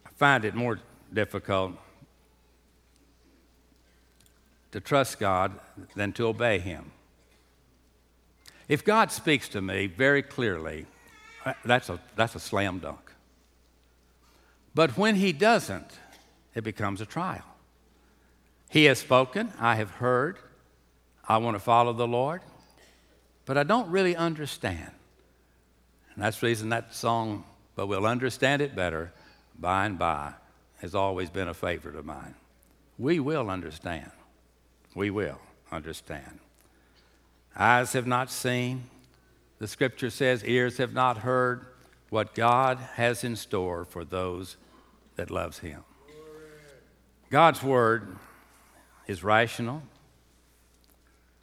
I 0.07 0.11
find 0.17 0.45
it 0.45 0.55
more 0.55 0.81
difficult 1.13 1.75
to 4.73 4.81
trust 4.81 5.19
God 5.19 5.59
than 5.95 6.13
to 6.15 6.27
obey 6.27 6.59
Him. 6.59 6.91
If 8.69 8.85
God 8.85 9.11
speaks 9.11 9.49
to 9.51 9.63
me 9.63 9.87
very 9.87 10.23
clearly, 10.23 10.87
uh, 11.45 11.55
that's 11.65 11.89
a, 11.89 11.99
that's 12.17 12.35
a 12.35 12.41
slam 12.41 12.81
dunk. 12.81 13.13
But 14.75 14.97
when 14.99 15.17
He 15.17 15.33
doesn't, 15.33 15.91
it 16.55 16.65
becomes 16.65 17.01
a 17.01 17.07
trial. 17.07 17.45
He 18.69 18.85
has 18.85 18.99
spoken, 18.99 19.53
I 19.59 19.77
have 19.77 19.91
heard, 19.93 20.39
I 21.27 21.39
want 21.39 21.55
to 21.55 21.61
follow 21.61 21.93
the 21.93 22.07
Lord, 22.07 22.43
but 23.47 23.57
I 23.57 23.63
don't 23.63 23.91
really 23.91 24.15
understand. 24.15 24.91
And 26.15 26.23
that's 26.23 26.41
the 26.41 26.49
reason 26.49 26.69
that 26.69 26.95
song, 26.95 27.45
But 27.75 27.87
We'll 27.87 28.07
Understand 28.07 28.61
It 28.61 28.77
Better 28.77 29.13
by 29.59 29.87
and 29.87 29.99
by, 29.99 30.35
has 30.81 30.95
always 30.95 31.31
been 31.31 31.49
a 31.49 31.55
favorite 31.55 31.97
of 31.97 32.05
mine. 32.05 32.35
We 32.99 33.21
will 33.21 33.49
understand 33.49 34.11
we 34.95 35.11
will 35.11 35.41
understand. 35.71 36.41
Eyes 37.57 37.93
have 37.93 38.07
not 38.07 38.31
seen, 38.31 38.85
the 39.59 39.67
scripture 39.67 40.11
says, 40.11 40.45
ears 40.45 40.77
have 40.79 40.93
not 40.93 41.19
heard 41.19 41.67
what 42.11 42.35
God 42.35 42.79
has 42.95 43.25
in 43.25 43.37
store 43.37 43.85
for 43.85 44.05
those 44.05 44.57
that 45.17 45.31
loves 45.31 45.59
him. 45.59 45.83
God's 47.31 47.63
word 47.63 48.17
is 49.07 49.23
rational. 49.23 49.83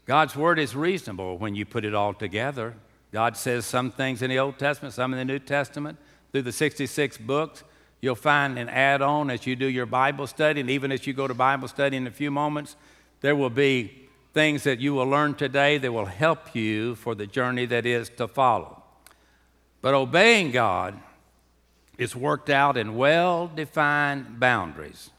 God's 0.05 0.35
word 0.35 0.59
is 0.59 0.75
reasonable 0.75 1.37
when 1.37 1.55
you 1.55 1.65
put 1.65 1.83
it 1.83 1.93
all 1.93 2.13
together. 2.13 2.75
God 3.11 3.37
says 3.37 3.65
some 3.65 3.91
things 3.91 4.21
in 4.21 4.29
the 4.29 4.39
Old 4.39 4.57
Testament, 4.57 4.93
some 4.93 5.13
in 5.13 5.19
the 5.19 5.25
New 5.25 5.39
Testament. 5.39 5.97
Through 6.31 6.43
the 6.43 6.51
66 6.51 7.17
books, 7.19 7.63
you'll 8.01 8.15
find 8.15 8.57
an 8.57 8.69
add 8.69 9.01
on 9.01 9.29
as 9.29 9.45
you 9.45 9.55
do 9.55 9.67
your 9.67 9.85
Bible 9.85 10.27
study, 10.27 10.61
and 10.61 10.69
even 10.69 10.91
as 10.91 11.05
you 11.07 11.13
go 11.13 11.27
to 11.27 11.33
Bible 11.33 11.67
study 11.67 11.97
in 11.97 12.07
a 12.07 12.11
few 12.11 12.31
moments, 12.31 12.75
there 13.21 13.35
will 13.35 13.49
be 13.49 14.05
things 14.33 14.63
that 14.63 14.79
you 14.79 14.93
will 14.93 15.07
learn 15.07 15.33
today 15.33 15.77
that 15.77 15.91
will 15.91 16.05
help 16.05 16.53
you 16.53 16.93
for 16.95 17.15
the 17.15 17.25
journey 17.25 17.65
that 17.65 17.85
is 17.85 18.09
to 18.09 18.27
follow. 18.27 18.83
But 19.81 19.93
obeying 19.93 20.51
God 20.51 20.99
is 21.97 22.15
worked 22.15 22.49
out 22.49 22.75
in 22.75 22.95
well 22.95 23.47
defined 23.47 24.39
boundaries, 24.39 25.09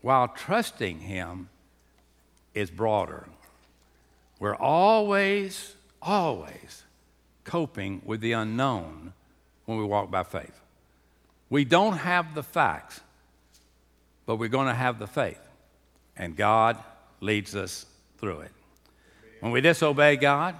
while 0.00 0.28
trusting 0.28 1.00
Him 1.00 1.50
is 2.54 2.70
broader. 2.70 3.28
We're 4.40 4.56
always, 4.56 5.74
always 6.00 6.84
coping 7.44 8.00
with 8.04 8.20
the 8.20 8.32
unknown 8.32 9.12
when 9.66 9.76
we 9.76 9.84
walk 9.84 10.10
by 10.10 10.22
faith. 10.22 10.58
We 11.50 11.64
don't 11.64 11.98
have 11.98 12.34
the 12.34 12.42
facts, 12.42 13.00
but 14.24 14.36
we're 14.36 14.48
going 14.48 14.68
to 14.68 14.74
have 14.74 14.98
the 14.98 15.06
faith 15.06 15.47
and 16.18 16.36
God 16.36 16.76
leads 17.20 17.54
us 17.56 17.86
through 18.18 18.40
it. 18.40 18.50
When 19.40 19.52
we 19.52 19.60
disobey 19.60 20.16
God, 20.16 20.56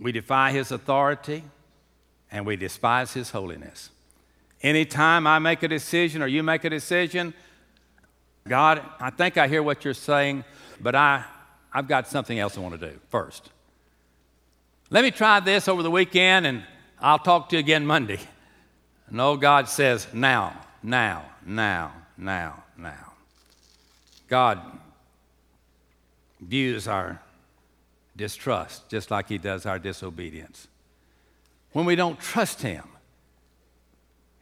we 0.00 0.12
defy 0.12 0.50
His 0.50 0.72
authority 0.72 1.44
and 2.30 2.44
we 2.44 2.56
despise 2.56 3.12
His 3.12 3.30
holiness. 3.30 3.90
Anytime 4.60 5.26
I 5.26 5.38
make 5.38 5.62
a 5.62 5.68
decision 5.68 6.22
or 6.22 6.26
you 6.26 6.42
make 6.42 6.64
a 6.64 6.70
decision, 6.70 7.32
God, 8.48 8.82
I 9.00 9.10
think 9.10 9.38
I 9.38 9.46
hear 9.46 9.62
what 9.62 9.84
you're 9.84 9.94
saying, 9.94 10.44
but 10.80 10.94
I, 10.94 11.24
I've 11.72 11.86
got 11.86 12.08
something 12.08 12.38
else 12.38 12.58
I 12.58 12.60
want 12.60 12.78
to 12.78 12.90
do 12.90 12.98
first. 13.10 13.50
Let 14.90 15.04
me 15.04 15.10
try 15.10 15.40
this 15.40 15.68
over 15.68 15.82
the 15.82 15.90
weekend 15.90 16.46
and 16.46 16.62
I'll 17.00 17.18
talk 17.18 17.48
to 17.50 17.56
you 17.56 17.60
again 17.60 17.86
Monday. 17.86 18.20
No, 19.10 19.36
God 19.36 19.68
says, 19.68 20.08
now, 20.12 20.58
now, 20.82 21.24
now, 21.44 21.92
now, 22.16 22.64
now. 22.76 23.03
God 24.34 24.60
views 26.40 26.88
our 26.88 27.22
distrust, 28.16 28.88
just 28.88 29.08
like 29.08 29.28
He 29.28 29.38
does 29.38 29.64
our 29.64 29.78
disobedience. 29.78 30.66
When 31.70 31.84
we 31.84 31.94
don't 31.94 32.18
trust 32.18 32.60
Him, 32.60 32.82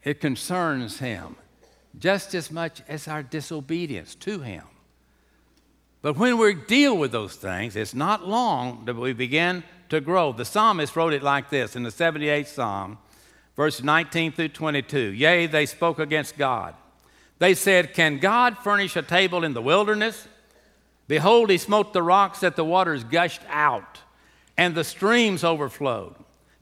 it 0.03 0.19
concerns 0.19 0.99
Him 0.99 1.37
just 1.99 2.35
as 2.35 2.51
much 2.51 2.81
as 2.89 3.07
our 3.07 3.23
disobedience 3.23 4.15
to 4.15 4.41
Him. 4.41 4.65
But 6.01 6.17
when 6.17 6.39
we 6.39 6.55
deal 6.55 6.97
with 6.97 7.13
those 7.13 7.37
things, 7.37 7.77
it's 7.77 7.93
not 7.93 8.27
long 8.27 8.87
that 8.87 8.97
we 8.97 9.13
begin 9.13 9.63
to 9.91 10.01
grow. 10.01 10.33
The 10.33 10.47
psalmist 10.47 10.97
wrote 10.97 11.13
it 11.13 11.23
like 11.23 11.51
this 11.51 11.77
in 11.77 11.83
the 11.83 11.91
78th 11.91 12.47
Psalm, 12.47 12.97
verses 13.57 13.85
19 13.85 14.33
through 14.33 14.49
22. 14.49 14.99
Yea, 14.99 15.47
they 15.49 15.67
spoke 15.67 15.99
against 15.99 16.39
God. 16.39 16.77
They 17.39 17.55
said, 17.55 17.95
Can 17.95 18.19
God 18.19 18.59
furnish 18.59 18.97
a 18.97 19.03
table 19.03 19.45
in 19.45 19.55
the 19.55 19.63
wilderness? 19.63 20.29
Behold, 21.09 21.51
he 21.51 21.59
smote 21.59 21.93
the 21.93 22.03
rocks 22.03 22.41
that 22.41 22.57
the 22.57 22.65
waters 22.65 23.05
gushed 23.05 23.43
out, 23.49 24.01
and 24.57 24.75
the 24.75 24.85
streams 24.85 25.45
overflowed. 25.45 26.15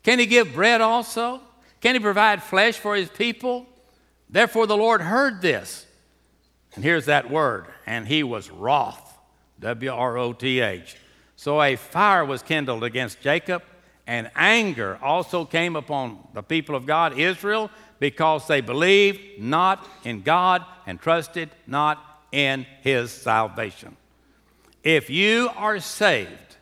Can 0.02 0.18
he 0.18 0.26
give 0.26 0.54
bread 0.54 0.80
also? 0.80 1.40
Can 1.80 1.94
he 1.94 2.00
provide 2.00 2.42
flesh 2.42 2.76
for 2.76 2.96
his 2.96 3.09
people? 3.09 3.66
Therefore 4.28 4.66
the 4.66 4.76
Lord 4.76 5.02
heard 5.02 5.42
this. 5.42 5.87
And 6.74 6.85
here's 6.85 7.06
that 7.06 7.30
word, 7.30 7.66
and 7.87 8.06
he 8.06 8.22
was 8.22 8.50
wroth. 8.50 9.18
W 9.61 9.90
R 9.92 10.16
O 10.16 10.33
T 10.33 10.61
H. 10.61 10.96
So 11.37 11.61
a 11.61 11.76
fire 11.76 12.24
was 12.24 12.42
kindled 12.42 12.85
against 12.85 13.20
Jacob, 13.20 13.62
and 14.06 14.30
anger 14.35 14.98
also 15.02 15.44
came 15.44 15.76
upon 15.76 16.18
the 16.35 16.42
people 16.42 16.74
of 16.74 16.87
God, 16.87 17.18
Israel, 17.18 17.70
because 18.00 18.48
they 18.48 18.60
believed 18.60 19.20
not 19.38 19.86
in 20.02 20.22
God 20.22 20.64
and 20.86 21.00
trusted 21.00 21.50
not 21.68 22.04
in 22.32 22.66
his 22.82 23.12
salvation. 23.12 23.96
If 24.82 25.10
you 25.10 25.50
are 25.56 25.78
saved, 25.78 26.56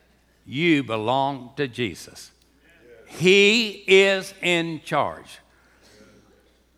you 0.44 0.82
belong 0.82 1.52
to 1.56 1.68
Jesus. 1.68 2.32
He 3.06 3.84
is 3.86 4.34
in 4.42 4.82
charge. 4.84 5.38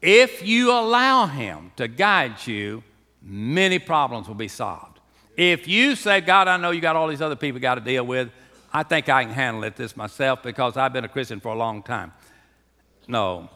If 0.01 0.47
you 0.47 0.71
allow 0.71 1.27
Him 1.27 1.73
to 1.77 1.89
guide 1.89 2.47
you, 2.47 2.83
many 3.23 3.79
problems 3.79 4.29
will 4.29 4.35
be 4.35 4.49
solved. 4.49 4.99
If 5.37 5.69
you 5.69 5.97
say, 5.97 6.21
God, 6.21 6.49
I 6.49 6.57
know 6.57 6.71
you 6.71 6.81
got 6.81 6.97
all 6.97 7.09
these 7.09 7.23
other 7.23 7.37
people 7.37 7.61
got 7.61 7.77
to 7.77 7.81
deal 7.81 8.05
with, 8.05 8.31
I 8.73 8.83
think 8.83 9.09
I 9.09 9.25
can 9.25 9.33
handle 9.33 9.65
it 9.65 9.77
this 9.77 9.97
myself 9.97 10.43
because 10.43 10.77
I've 10.77 10.93
been 10.93 11.05
a 11.05 11.09
Christian 11.09 11.41
for 11.41 11.49
a 11.53 11.57
long 11.57 11.83
time. 11.83 12.13
No, 13.09 13.51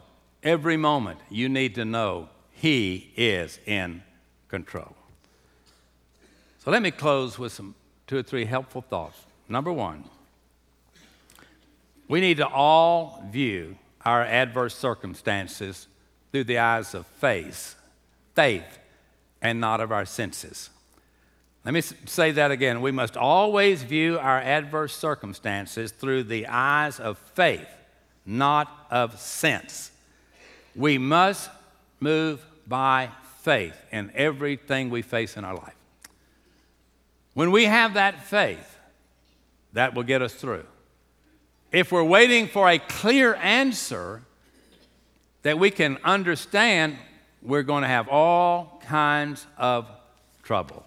every 0.45 0.77
moment 0.77 1.19
you 1.29 1.49
need 1.49 1.75
to 1.75 1.83
know 1.83 2.29
He 2.51 3.11
is 3.17 3.59
in 3.65 4.03
control. 4.47 4.95
So 6.59 6.71
let 6.71 6.81
me 6.81 6.91
close 6.91 7.37
with 7.37 7.51
some 7.51 7.75
two 8.07 8.17
or 8.17 8.23
three 8.23 8.45
helpful 8.45 8.81
thoughts. 8.81 9.17
Number 9.49 9.73
one, 9.73 10.05
we 12.07 12.21
need 12.21 12.37
to 12.37 12.47
all 12.47 13.23
view 13.31 13.77
our 14.05 14.23
adverse 14.23 14.75
circumstances 14.75 15.87
through 16.31 16.43
the 16.45 16.59
eyes 16.59 16.93
of 16.93 17.05
faith, 17.07 17.75
faith, 18.35 18.79
and 19.41 19.59
not 19.59 19.81
of 19.81 19.91
our 19.91 20.05
senses. 20.05 20.69
Let 21.63 21.73
me 21.73 21.81
say 21.81 22.31
that 22.31 22.51
again. 22.51 22.81
We 22.81 22.91
must 22.91 23.17
always 23.17 23.81
view 23.81 24.19
our 24.19 24.39
adverse 24.39 24.95
circumstances 24.95 25.91
through 25.91 26.23
the 26.23 26.45
eyes 26.47 26.99
of 26.99 27.17
faith, 27.17 27.67
not 28.25 28.87
of 28.91 29.19
sense. 29.19 29.91
We 30.75 30.97
must 30.97 31.49
move 31.99 32.45
by 32.67 33.09
faith 33.41 33.75
in 33.91 34.11
everything 34.15 34.89
we 34.89 35.01
face 35.01 35.37
in 35.37 35.45
our 35.45 35.55
life. 35.55 35.75
When 37.33 37.51
we 37.51 37.65
have 37.65 37.93
that 37.93 38.25
faith, 38.25 38.77
that 39.73 39.93
will 39.93 40.03
get 40.03 40.21
us 40.21 40.33
through. 40.33 40.65
If 41.71 41.91
we're 41.91 42.03
waiting 42.03 42.47
for 42.47 42.69
a 42.69 42.79
clear 42.79 43.35
answer 43.35 44.21
that 45.43 45.59
we 45.59 45.69
can 45.69 45.97
understand, 46.03 46.97
we're 47.41 47.63
going 47.63 47.81
to 47.81 47.87
have 47.87 48.07
all 48.07 48.81
kinds 48.87 49.45
of 49.57 49.87
trouble. 50.43 50.85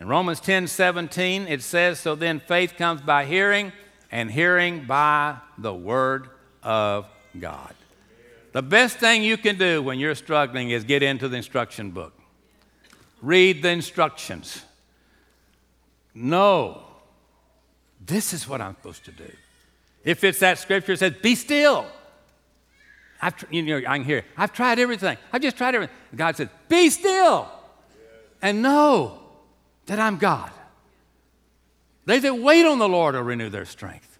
In 0.00 0.08
Romans 0.08 0.40
10 0.40 0.66
17, 0.66 1.46
it 1.46 1.62
says, 1.62 2.00
So 2.00 2.14
then 2.14 2.40
faith 2.40 2.76
comes 2.76 3.02
by 3.02 3.26
hearing, 3.26 3.72
and 4.10 4.30
hearing 4.30 4.86
by 4.86 5.36
the 5.58 5.74
Word 5.74 6.28
of 6.62 7.06
God. 7.38 7.74
The 8.52 8.62
best 8.62 8.98
thing 8.98 9.22
you 9.22 9.36
can 9.36 9.56
do 9.56 9.82
when 9.82 9.98
you're 9.98 10.14
struggling 10.14 10.70
is 10.70 10.84
get 10.84 11.02
into 11.02 11.28
the 11.28 11.36
instruction 11.36 11.90
book, 11.90 12.12
read 13.20 13.62
the 13.62 13.70
instructions. 13.70 14.62
Know 16.14 16.82
this 18.04 18.34
is 18.34 18.46
what 18.46 18.60
I'm 18.60 18.74
supposed 18.76 19.04
to 19.06 19.12
do. 19.12 19.30
If 20.04 20.24
it's 20.24 20.40
that 20.40 20.58
scripture 20.58 20.96
says, 20.96 21.14
Be 21.22 21.34
still. 21.34 21.86
I've, 23.24 23.34
you 23.50 23.62
know, 23.62 23.76
I 23.78 23.98
can 23.98 24.04
hear, 24.04 24.24
I've 24.36 24.52
tried 24.52 24.80
everything. 24.80 25.16
I've 25.32 25.42
just 25.42 25.56
tried 25.56 25.74
everything. 25.74 25.94
God 26.14 26.36
said, 26.36 26.50
Be 26.68 26.90
still 26.90 27.48
and 28.42 28.60
know 28.60 29.20
that 29.86 29.98
I'm 29.98 30.18
God. 30.18 30.50
They 32.04 32.18
that 32.18 32.36
wait 32.36 32.66
on 32.66 32.78
the 32.78 32.88
Lord 32.88 33.14
will 33.14 33.22
renew 33.22 33.48
their 33.48 33.64
strength. 33.64 34.18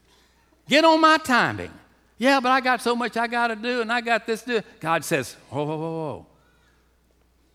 Get 0.68 0.84
on 0.84 1.00
my 1.00 1.18
timing. 1.18 1.72
Yeah, 2.18 2.40
but 2.40 2.50
I 2.50 2.60
got 2.60 2.80
so 2.80 2.94
much 2.94 3.16
I 3.16 3.26
got 3.26 3.48
to 3.48 3.56
do 3.56 3.80
and 3.80 3.92
I 3.92 4.00
got 4.00 4.26
this 4.26 4.42
to 4.42 4.60
do. 4.60 4.66
God 4.80 5.04
says, 5.04 5.34
whoa, 5.50 5.64
whoa, 5.64 5.76
whoa, 5.76 5.92
whoa. 5.92 6.26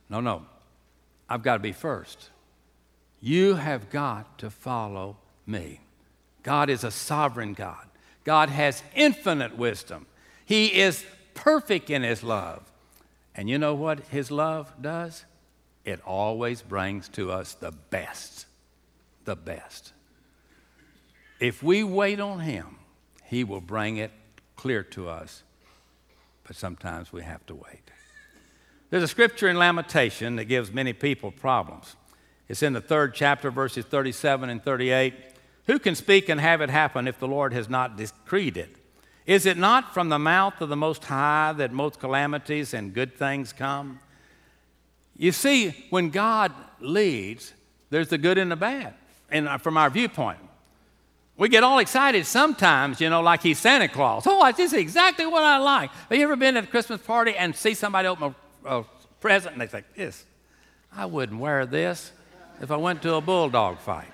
No, 0.09 0.19
no. 0.19 0.45
I've 1.29 1.43
got 1.43 1.53
to 1.53 1.59
be 1.59 1.71
first. 1.71 2.29
You 3.19 3.55
have 3.55 3.89
got 3.89 4.37
to 4.39 4.49
follow 4.49 5.17
me. 5.45 5.81
God 6.43 6.69
is 6.69 6.83
a 6.83 6.91
sovereign 6.91 7.53
God. 7.53 7.85
God 8.23 8.49
has 8.49 8.83
infinite 8.95 9.57
wisdom. 9.57 10.05
He 10.45 10.79
is 10.79 11.05
perfect 11.33 11.89
in 11.89 12.03
His 12.03 12.23
love. 12.23 12.63
And 13.35 13.49
you 13.49 13.57
know 13.57 13.75
what 13.75 13.99
His 14.07 14.31
love 14.31 14.73
does? 14.81 15.25
it 15.87 16.01
always 16.05 16.61
brings 16.61 17.07
to 17.07 17.31
us 17.31 17.53
the 17.53 17.71
best. 17.71 18.45
The 19.23 19.37
best. 19.37 19.93
If 21.39 21.63
we 21.63 21.81
wait 21.81 22.19
on 22.19 22.41
Him, 22.41 22.75
He 23.23 23.45
will 23.45 23.61
bring 23.61 23.95
it 23.95 24.11
clear 24.57 24.83
to 24.83 25.07
us. 25.07 25.43
But 26.45 26.57
sometimes 26.57 27.13
we 27.13 27.23
have 27.23 27.45
to 27.45 27.55
wait. 27.55 27.91
There's 28.89 29.03
a 29.03 29.07
scripture 29.07 29.47
in 29.47 29.57
Lamentation 29.57 30.35
that 30.37 30.45
gives 30.45 30.71
many 30.71 30.93
people 30.93 31.31
problems. 31.31 31.95
It's 32.49 32.63
in 32.63 32.73
the 32.73 32.81
third 32.81 33.13
chapter, 33.13 33.51
verses 33.51 33.85
37 33.85 34.49
and 34.49 34.63
38. 34.63 35.13
Who 35.67 35.79
can 35.79 35.95
speak 35.95 36.29
and 36.29 36.39
have 36.39 36.61
it 36.61 36.69
happen 36.69 37.07
if 37.07 37.19
the 37.19 37.27
Lord 37.27 37.53
has 37.53 37.69
not 37.69 37.97
decreed 37.97 38.55
it? 38.57 38.77
Is 39.25 39.45
it 39.45 39.57
not 39.57 39.93
from 39.93 40.07
the 40.07 40.19
mouth 40.19 40.61
of 40.61 40.69
the 40.69 40.77
Most 40.77 41.03
High 41.03 41.53
that 41.57 41.73
most 41.73 41.99
calamities 41.99 42.73
and 42.73 42.93
good 42.93 43.17
things 43.17 43.51
come? 43.51 43.99
You 45.17 45.33
see, 45.33 45.85
when 45.89 46.09
God 46.09 46.53
leads, 46.79 47.53
there's 47.89 48.07
the 48.07 48.17
good 48.17 48.37
and 48.37 48.49
the 48.49 48.55
bad, 48.55 48.93
and 49.29 49.49
uh, 49.49 49.57
from 49.57 49.75
our 49.75 49.89
viewpoint. 49.89 50.39
We 51.37 51.49
get 51.49 51.63
all 51.63 51.77
excited 51.77 52.25
sometimes, 52.25 52.99
you 52.99 53.11
know, 53.11 53.21
like 53.21 53.43
he's 53.43 53.59
Santa 53.59 53.87
Claus. 53.87 54.23
Oh, 54.25 54.51
this 54.51 54.59
is 54.59 54.73
exactly 54.73 55.25
what 55.27 55.43
I 55.43 55.57
like. 55.57 55.91
Have 55.91 56.17
you 56.17 56.23
ever 56.23 56.35
been 56.35 56.57
at 56.57 56.63
a 56.63 56.67
Christmas 56.67 56.99
party 56.99 57.35
and 57.35 57.55
see 57.55 57.75
somebody 57.75 58.07
open 58.07 58.33
a, 58.65 58.79
a 58.79 58.83
present 59.21 59.53
and 59.53 59.61
they 59.61 59.67
say, 59.67 59.83
This, 59.95 60.25
I 60.91 61.05
wouldn't 61.05 61.39
wear 61.39 61.67
this 61.67 62.11
if 62.59 62.71
I 62.71 62.77
went 62.77 63.03
to 63.03 63.13
a 63.15 63.21
bulldog 63.21 63.77
fight, 63.77 64.07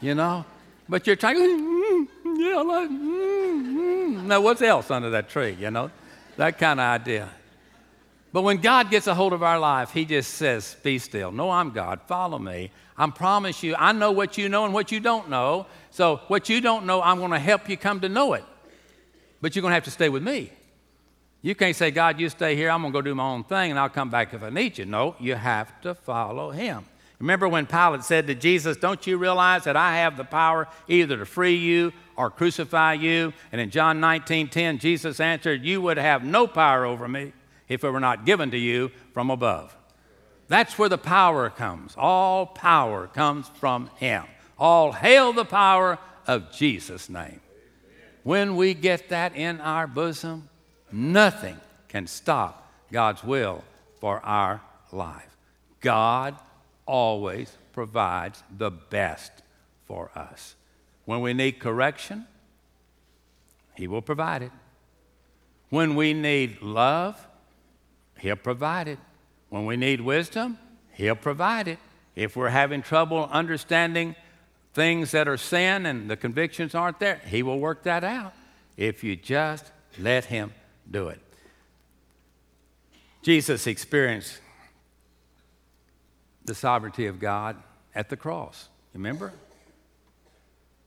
you 0.00 0.16
know? 0.16 0.44
But 0.88 1.06
you're 1.06 1.14
trying, 1.14 1.36
mm, 1.36 2.06
yeah, 2.24 2.58
I 2.58 2.62
like, 2.62 2.90
mm, 2.90 2.96
mm. 2.98 4.22
now 4.24 4.40
what's 4.40 4.62
else 4.62 4.90
under 4.90 5.10
that 5.10 5.28
tree, 5.28 5.56
you 5.60 5.70
know? 5.70 5.92
That 6.36 6.58
kind 6.58 6.80
of 6.80 6.84
idea. 6.84 7.28
But 8.32 8.42
when 8.42 8.58
God 8.58 8.90
gets 8.90 9.06
a 9.06 9.14
hold 9.14 9.34
of 9.34 9.42
our 9.42 9.58
life, 9.58 9.92
He 9.92 10.04
just 10.04 10.34
says, 10.34 10.76
Be 10.82 10.98
still. 10.98 11.30
No, 11.30 11.50
I'm 11.50 11.70
God. 11.70 12.00
Follow 12.06 12.38
me. 12.38 12.70
I 12.96 13.08
promise 13.10 13.62
you, 13.62 13.74
I 13.76 13.92
know 13.92 14.12
what 14.12 14.38
you 14.38 14.48
know 14.48 14.64
and 14.64 14.72
what 14.72 14.90
you 14.90 15.00
don't 15.00 15.28
know. 15.28 15.66
So, 15.90 16.20
what 16.28 16.48
you 16.48 16.60
don't 16.60 16.86
know, 16.86 17.02
I'm 17.02 17.18
going 17.18 17.30
to 17.30 17.38
help 17.38 17.68
you 17.68 17.76
come 17.76 18.00
to 18.00 18.08
know 18.08 18.32
it. 18.32 18.44
But 19.40 19.54
you're 19.54 19.60
going 19.60 19.72
to 19.72 19.74
have 19.74 19.84
to 19.84 19.90
stay 19.90 20.08
with 20.08 20.22
me. 20.22 20.50
You 21.42 21.54
can't 21.54 21.74
say, 21.74 21.90
God, 21.90 22.20
you 22.20 22.28
stay 22.28 22.54
here. 22.54 22.70
I'm 22.70 22.82
going 22.82 22.92
to 22.92 22.96
go 22.96 23.02
do 23.02 23.14
my 23.14 23.24
own 23.24 23.44
thing 23.44 23.70
and 23.72 23.78
I'll 23.78 23.88
come 23.88 24.10
back 24.10 24.32
if 24.32 24.42
I 24.42 24.50
need 24.50 24.78
you. 24.78 24.86
No, 24.86 25.16
you 25.18 25.34
have 25.34 25.80
to 25.82 25.94
follow 25.94 26.50
Him. 26.50 26.84
Remember 27.18 27.48
when 27.48 27.66
Pilate 27.66 28.04
said 28.04 28.26
to 28.28 28.34
Jesus, 28.34 28.76
Don't 28.76 29.06
you 29.06 29.18
realize 29.18 29.64
that 29.64 29.76
I 29.76 29.96
have 29.96 30.16
the 30.16 30.24
power 30.24 30.68
either 30.88 31.18
to 31.18 31.26
free 31.26 31.56
you 31.56 31.92
or 32.16 32.30
crucify 32.30 32.94
you? 32.94 33.32
And 33.50 33.60
in 33.60 33.70
John 33.70 34.00
19 34.00 34.48
10, 34.48 34.78
Jesus 34.78 35.20
answered, 35.20 35.64
You 35.64 35.82
would 35.82 35.98
have 35.98 36.24
no 36.24 36.46
power 36.46 36.86
over 36.86 37.06
me 37.06 37.32
if 37.68 37.84
it 37.84 37.90
were 37.90 38.00
not 38.00 38.24
given 38.26 38.50
to 38.50 38.58
you 38.58 38.90
from 39.12 39.30
above. 39.30 39.76
That's 40.48 40.78
where 40.78 40.88
the 40.88 40.98
power 40.98 41.48
comes. 41.50 41.94
All 41.96 42.46
power 42.46 43.06
comes 43.06 43.48
from 43.48 43.88
Him. 43.96 44.24
All 44.58 44.92
hail 44.92 45.32
the 45.32 45.44
power 45.44 45.98
of 46.26 46.52
Jesus' 46.52 47.08
name. 47.08 47.40
When 48.22 48.56
we 48.56 48.74
get 48.74 49.08
that 49.08 49.34
in 49.34 49.60
our 49.60 49.86
bosom, 49.86 50.48
nothing 50.92 51.56
can 51.88 52.06
stop 52.06 52.70
God's 52.92 53.24
will 53.24 53.64
for 54.00 54.20
our 54.24 54.60
life. 54.92 55.36
God 55.80 56.36
always 56.86 57.56
provides 57.72 58.42
the 58.56 58.70
best 58.70 59.32
for 59.86 60.10
us. 60.14 60.54
When 61.04 61.20
we 61.20 61.32
need 61.32 61.58
correction, 61.58 62.26
He 63.74 63.88
will 63.88 64.02
provide 64.02 64.42
it. 64.42 64.52
When 65.70 65.96
we 65.96 66.12
need 66.12 66.60
love, 66.60 67.26
He'll 68.22 68.36
provide 68.36 68.86
it. 68.86 69.00
When 69.48 69.66
we 69.66 69.76
need 69.76 70.00
wisdom, 70.00 70.56
He'll 70.92 71.16
provide 71.16 71.66
it. 71.66 71.80
If 72.14 72.36
we're 72.36 72.50
having 72.50 72.80
trouble 72.80 73.28
understanding 73.32 74.14
things 74.74 75.10
that 75.10 75.26
are 75.26 75.36
sin 75.36 75.86
and 75.86 76.08
the 76.08 76.16
convictions 76.16 76.72
aren't 76.72 77.00
there, 77.00 77.20
He 77.26 77.42
will 77.42 77.58
work 77.58 77.82
that 77.82 78.04
out 78.04 78.32
if 78.76 79.02
you 79.02 79.16
just 79.16 79.72
let 79.98 80.26
Him 80.26 80.54
do 80.88 81.08
it. 81.08 81.18
Jesus 83.22 83.66
experienced 83.66 84.38
the 86.44 86.54
sovereignty 86.54 87.06
of 87.06 87.18
God 87.18 87.56
at 87.92 88.08
the 88.08 88.16
cross. 88.16 88.68
Remember? 88.94 89.32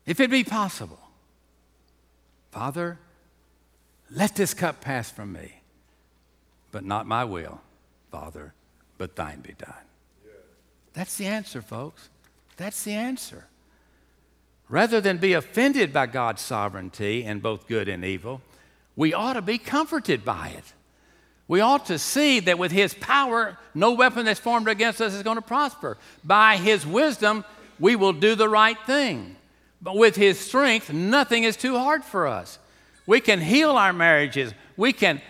If 0.06 0.21
it 0.21 0.30
be 0.30 0.45
possible, 0.45 1.02
Father, 2.52 2.98
let 4.10 4.38
this 4.38 4.54
cup 4.54 4.80
pass 4.80 5.12
from 5.12 5.34
me, 5.34 5.56
but 6.75 6.83
not 6.83 7.07
my 7.07 7.23
will, 7.23 7.61
Father, 8.11 8.53
but 8.97 9.15
thine 9.15 9.39
be 9.39 9.53
done. 9.53 9.85
That's 10.91 11.15
the 11.15 11.25
answer, 11.25 11.61
folks. 11.61 12.09
That's 12.57 12.83
the 12.83 12.91
answer. 12.91 13.45
Rather 14.67 14.99
than 14.99 15.17
be 15.17 15.31
offended 15.31 15.93
by 15.93 16.07
God's 16.07 16.41
sovereignty 16.41 17.23
in 17.23 17.39
both 17.39 17.69
good 17.69 17.88
and 17.88 18.03
evil, 18.03 18.41
we 18.97 19.13
ought 19.13 19.33
to 19.33 19.41
be 19.41 19.57
comforted 19.57 20.25
by 20.25 20.49
it. 20.49 20.73
We 21.47 21.61
ought 21.61 21.85
to 21.85 21.97
see 21.97 22.41
that 22.41 22.59
with 22.59 22.73
His 22.73 22.93
power, 22.95 23.57
no 23.73 23.93
weapon 23.93 24.25
that's 24.25 24.41
formed 24.41 24.67
against 24.67 24.99
us 24.99 25.13
is 25.13 25.23
going 25.23 25.38
to 25.38 25.41
prosper. 25.41 25.97
By 26.25 26.57
His 26.57 26.85
wisdom, 26.85 27.45
we 27.79 27.95
will 27.95 28.11
do 28.11 28.35
the 28.35 28.49
right 28.49 28.77
thing. 28.85 29.38
But 29.81 29.95
with 29.95 30.17
His 30.17 30.38
strength, 30.38 30.91
nothing 30.91 31.45
is 31.45 31.55
too 31.55 31.77
hard 31.77 32.03
for 32.03 32.27
us. 32.27 32.59
We 33.07 33.21
can 33.21 33.39
heal 33.39 33.77
our 33.77 33.93
marriages. 33.93 34.53
We 34.75 34.91
can 34.91 35.21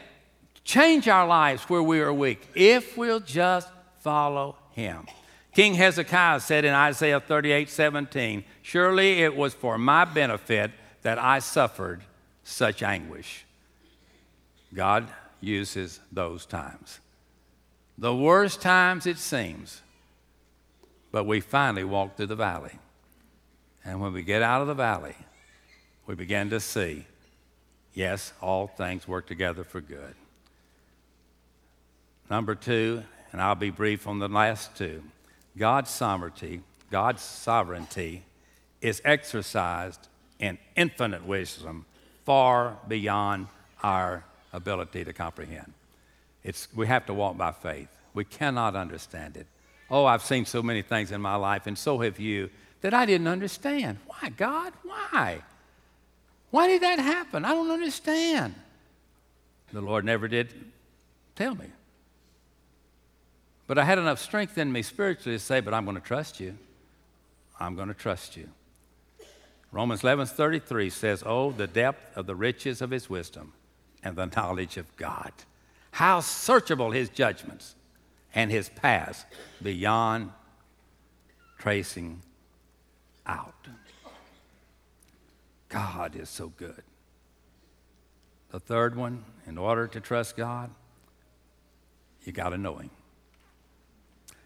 change 0.66 1.08
our 1.08 1.26
lives 1.26 1.64
where 1.64 1.84
we 1.84 2.02
are 2.02 2.14
weak 2.14 2.46
if 2.54 2.98
we'll 2.98 3.22
just 3.22 3.70
follow 4.00 4.58
Him. 4.72 5.06
King 5.54 5.76
Hezekiah 5.76 6.42
said 6.42 6.66
in 6.66 6.74
Isaiah 6.74 7.22
38 7.22 7.70
17, 7.70 8.44
Surely 8.62 9.22
it 9.24 9.38
was 9.38 9.54
for 9.54 9.78
my 9.78 10.04
benefit 10.04 10.72
that 11.04 11.18
I 11.18 11.40
suffered 11.40 12.02
such 12.44 12.84
anguish. 12.84 13.46
God 14.74 15.08
uses 15.40 16.02
those 16.12 16.46
times. 16.46 17.00
The 17.98 18.14
worst 18.14 18.62
times 18.62 19.06
it 19.06 19.18
seems, 19.18 19.82
but 21.14 21.26
we 21.26 21.40
finally 21.40 21.86
walk 21.86 22.18
through 22.18 22.26
the 22.26 22.36
valley. 22.36 22.78
And 23.86 24.02
when 24.02 24.12
we 24.12 24.24
get 24.24 24.42
out 24.42 24.62
of 24.62 24.68
the 24.68 24.74
valley, 24.74 25.16
we 26.06 26.16
begin 26.16 26.50
to 26.50 26.60
see 26.60 27.06
yes, 27.94 28.34
all 28.42 28.68
things 28.68 29.08
work 29.08 29.26
together 29.26 29.64
for 29.64 29.80
good. 29.80 30.16
Number 32.30 32.56
two, 32.56 33.04
and 33.32 33.42
I'll 33.42 33.56
be 33.56 33.70
brief 33.70 34.08
on 34.08 34.20
the 34.20 34.28
last 34.28 34.76
two 34.76 35.04
God's 35.58 35.90
sovereignty, 35.90 36.62
God's 36.92 37.22
sovereignty 37.22 38.24
is 38.82 39.02
exercised 39.06 40.08
in 40.40 40.58
infinite 40.76 41.26
wisdom 41.26 41.86
far 42.26 42.78
beyond 42.88 43.48
our 43.84 44.24
ability 44.52 45.06
to 45.06 45.14
comprehend. 45.14 45.74
It's, 46.44 46.68
we 46.76 46.88
have 46.88 47.06
to 47.06 47.14
walk 47.14 47.38
by 47.38 47.52
faith. 47.52 47.88
We 48.14 48.26
cannot 48.26 48.76
understand 48.76 49.38
it. 49.38 49.48
Oh, 49.90 50.06
I've 50.06 50.24
seen 50.24 50.46
so 50.46 50.62
many 50.62 50.82
things 50.82 51.12
in 51.12 51.22
my 51.22 51.36
life, 51.36 51.68
and 51.68 51.78
so 51.78 52.00
have 52.00 52.20
you, 52.20 52.50
that 52.82 52.94
I 52.94 53.06
didn't 53.06 53.28
understand. 53.28 53.98
Why, 54.08 54.30
God? 54.30 54.74
Why? 54.84 55.42
Why 56.52 56.68
did 56.68 56.82
that 56.82 57.00
happen? 57.00 57.46
I 57.46 57.50
don't 57.50 57.72
understand. 57.72 58.56
The 59.74 59.82
Lord 59.82 60.06
never 60.06 60.28
did 60.28 60.54
tell 61.36 61.56
me. 61.56 61.66
But 63.68 63.78
I 63.78 63.84
had 63.84 63.98
enough 63.98 64.20
strength 64.20 64.58
in 64.58 64.72
me 64.72 64.82
spiritually 64.82 65.38
to 65.38 65.44
say, 65.44 65.60
But 65.60 65.74
I'm 65.74 65.86
going 65.86 65.96
to 65.96 66.04
trust 66.04 66.40
you. 66.40 66.58
I'm 67.60 67.76
going 67.76 67.88
to 67.88 67.94
trust 67.94 68.38
you. 68.38 68.50
Romans 69.72 70.04
11 70.04 70.28
33 70.28 70.90
says, 70.90 71.24
Oh, 71.26 71.52
the 71.52 71.68
depth 71.68 72.16
of 72.16 72.28
the 72.28 72.36
riches 72.36 72.82
of 72.82 72.92
his 72.92 73.10
wisdom 73.10 73.54
and 74.04 74.16
the 74.16 74.28
knowledge 74.28 74.78
of 74.78 74.96
God. 74.96 75.32
How 75.92 76.20
searchable 76.20 76.94
his 76.94 77.10
judgments 77.10 77.76
and 78.34 78.52
his 78.52 78.70
paths 78.70 79.26
beyond 79.62 80.32
tracing 81.58 82.22
out. 83.26 83.54
God 85.70 86.16
is 86.16 86.30
so 86.30 86.50
good. 86.50 86.84
The 88.52 88.60
third 88.60 88.96
one, 88.96 89.26
in 89.48 89.58
order 89.58 89.88
to 89.88 90.00
trust 90.00 90.38
God, 90.38 90.70
you 92.24 92.32
got 92.32 92.50
to 92.50 92.58
know 92.58 92.78
him. 92.78 92.90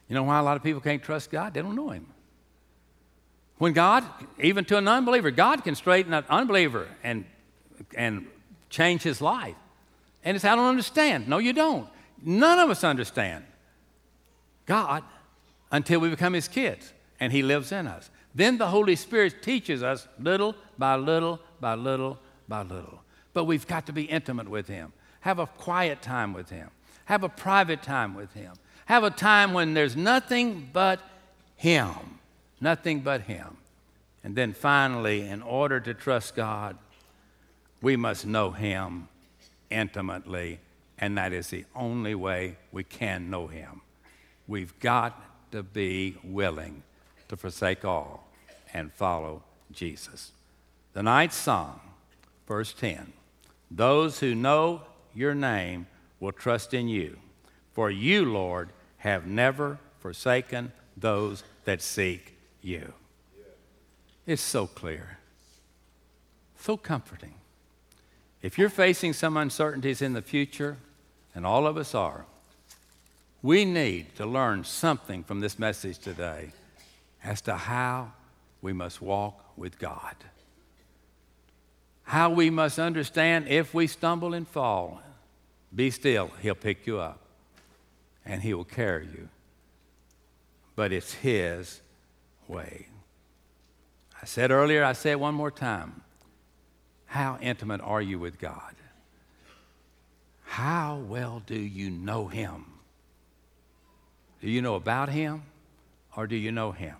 You 0.10 0.16
know 0.16 0.24
why 0.24 0.40
a 0.40 0.44
lot 0.44 0.58
of 0.58 0.64
people 0.64 0.82
can't 0.82 1.02
trust 1.02 1.30
God? 1.30 1.54
They 1.54 1.62
don't 1.62 1.76
know 1.76 1.92
him. 1.92 2.08
When 3.60 3.74
God, 3.74 4.04
even 4.40 4.66
to 4.66 4.78
an 4.78 4.88
unbeliever, 4.88 5.32
God 5.32 5.64
can 5.64 5.76
straighten 5.76 6.14
an 6.14 6.26
unbeliever 6.30 6.88
and, 7.04 7.26
and 7.96 8.26
change 8.70 9.04
his 9.04 9.22
life. 9.22 9.56
And 10.24 10.36
it's, 10.36 10.46
I 10.46 10.56
don't 10.56 10.66
understand. 10.66 11.28
No, 11.28 11.38
you 11.38 11.54
don't. 11.54 11.88
None 12.24 12.60
of 12.60 12.70
us 12.70 12.84
understand 12.84 13.46
God 14.66 15.04
until 15.72 16.00
we 16.00 16.10
become 16.10 16.34
his 16.34 16.48
kids 16.48 16.92
and 17.20 17.32
he 17.32 17.44
lives 17.44 17.72
in 17.72 17.86
us. 17.86 18.10
Then 18.34 18.58
the 18.58 18.68
Holy 18.68 18.96
Spirit 18.96 19.44
teaches 19.44 19.84
us 19.84 20.08
little 20.20 20.56
by 20.78 20.96
little 20.96 21.40
by 21.60 21.76
little 21.76 22.18
by 22.48 22.62
little. 22.62 23.02
But 23.34 23.46
we've 23.46 23.68
got 23.68 23.86
to 23.88 23.94
be 23.94 24.04
intimate 24.04 24.50
with 24.50 24.68
him, 24.68 24.94
have 25.22 25.40
a 25.40 25.48
quiet 25.48 26.02
time 26.02 26.34
with 26.34 26.50
him, 26.50 26.70
have 27.06 27.24
a 27.24 27.30
private 27.30 27.82
time 27.84 28.16
with 28.16 28.34
him, 28.34 28.54
have 28.90 29.06
a 29.06 29.10
time 29.10 29.54
when 29.54 29.74
there's 29.74 29.96
nothing 29.96 30.70
but 30.74 31.00
him, 31.56 32.20
nothing 32.60 33.00
but 33.00 33.22
him. 33.22 33.56
And 34.24 34.36
then 34.36 34.52
finally, 34.52 35.22
in 35.22 35.42
order 35.42 35.80
to 35.80 35.94
trust 35.94 36.36
God, 36.36 36.78
we 37.82 37.96
must 37.96 38.26
know 38.26 38.52
him 38.52 39.08
intimately, 39.70 40.60
and 40.98 41.18
that 41.18 41.34
is 41.34 41.48
the 41.50 41.66
only 41.76 42.16
way 42.16 42.58
we 42.72 42.84
can 42.84 43.30
know 43.30 43.48
Him. 43.48 43.82
We've 44.48 44.78
got 44.80 45.52
to 45.52 45.64
be 45.64 46.18
willing 46.24 46.84
to 47.28 47.38
forsake 47.38 47.86
all 47.86 48.28
and 48.74 48.92
follow 48.94 49.44
Jesus. 49.72 50.32
The 50.94 51.04
ninth 51.04 51.34
song, 51.34 51.80
verse 52.48 52.74
10 52.74 53.14
Those 53.72 54.20
who 54.20 54.36
know 54.36 54.82
your 55.14 55.36
name 55.36 55.88
will 56.20 56.32
trust 56.32 56.74
in 56.74 56.88
you, 56.88 57.18
for 57.74 57.90
you, 57.90 58.26
Lord, 58.26 58.70
have 59.00 59.26
never 59.26 59.80
forsaken 60.00 60.72
those 60.96 61.44
that 61.66 61.82
seek 61.82 62.38
you. 62.62 62.94
It's 64.26 64.42
so 64.42 64.68
clear, 64.68 65.18
so 66.60 66.78
comforting. 66.78 67.34
If 68.42 68.58
you're 68.58 68.70
facing 68.70 69.14
some 69.14 69.38
uncertainties 69.38 70.02
in 70.02 70.14
the 70.14 70.22
future, 70.22 70.78
and 71.34 71.46
all 71.46 71.66
of 71.66 71.78
us 71.78 71.96
are, 71.96 72.26
we 73.42 73.66
need 73.66 74.16
to 74.18 74.26
learn 74.26 74.64
something 74.64 75.24
from 75.24 75.40
this 75.40 75.58
message 75.58 76.00
today 76.00 76.52
as 77.24 77.42
to 77.42 77.56
how 77.56 78.12
we 78.62 78.74
must 78.74 79.02
walk 79.02 79.58
with 79.58 79.80
God. 79.80 80.16
How 82.04 82.30
we 82.30 82.50
must 82.50 82.80
understand 82.80 83.48
if 83.48 83.74
we 83.74 83.88
stumble 83.88 84.34
and 84.34 84.48
fall, 84.48 85.02
be 85.74 85.90
still, 85.92 86.32
He'll 86.42 86.56
pick 86.56 86.86
you 86.86 87.00
up 87.00 87.29
and 88.26 88.42
He 88.42 88.54
will 88.54 88.66
carry 88.66 89.06
you. 89.06 89.30
But 90.76 90.92
it's 90.92 91.14
His 91.14 91.82
way. 92.48 92.88
I 94.22 94.26
said 94.26 94.52
earlier, 94.52 94.84
I 94.84 94.94
say 94.94 95.12
it 95.12 95.20
one 95.20 95.34
more 95.34 95.52
time. 95.52 96.02
How 97.06 97.38
intimate 97.42 97.82
are 97.82 98.02
you 98.02 98.20
with 98.20 98.40
God? 98.40 98.76
How 100.44 100.98
well 101.08 101.42
do 101.46 101.60
you 101.60 101.90
know 101.90 102.28
Him? 102.28 102.66
Do 104.42 104.50
you 104.50 104.62
know 104.62 104.76
about 104.76 105.10
Him 105.10 105.44
or 106.16 106.28
do 106.28 106.36
you 106.36 106.52
know 106.52 106.72
Him? 106.72 106.96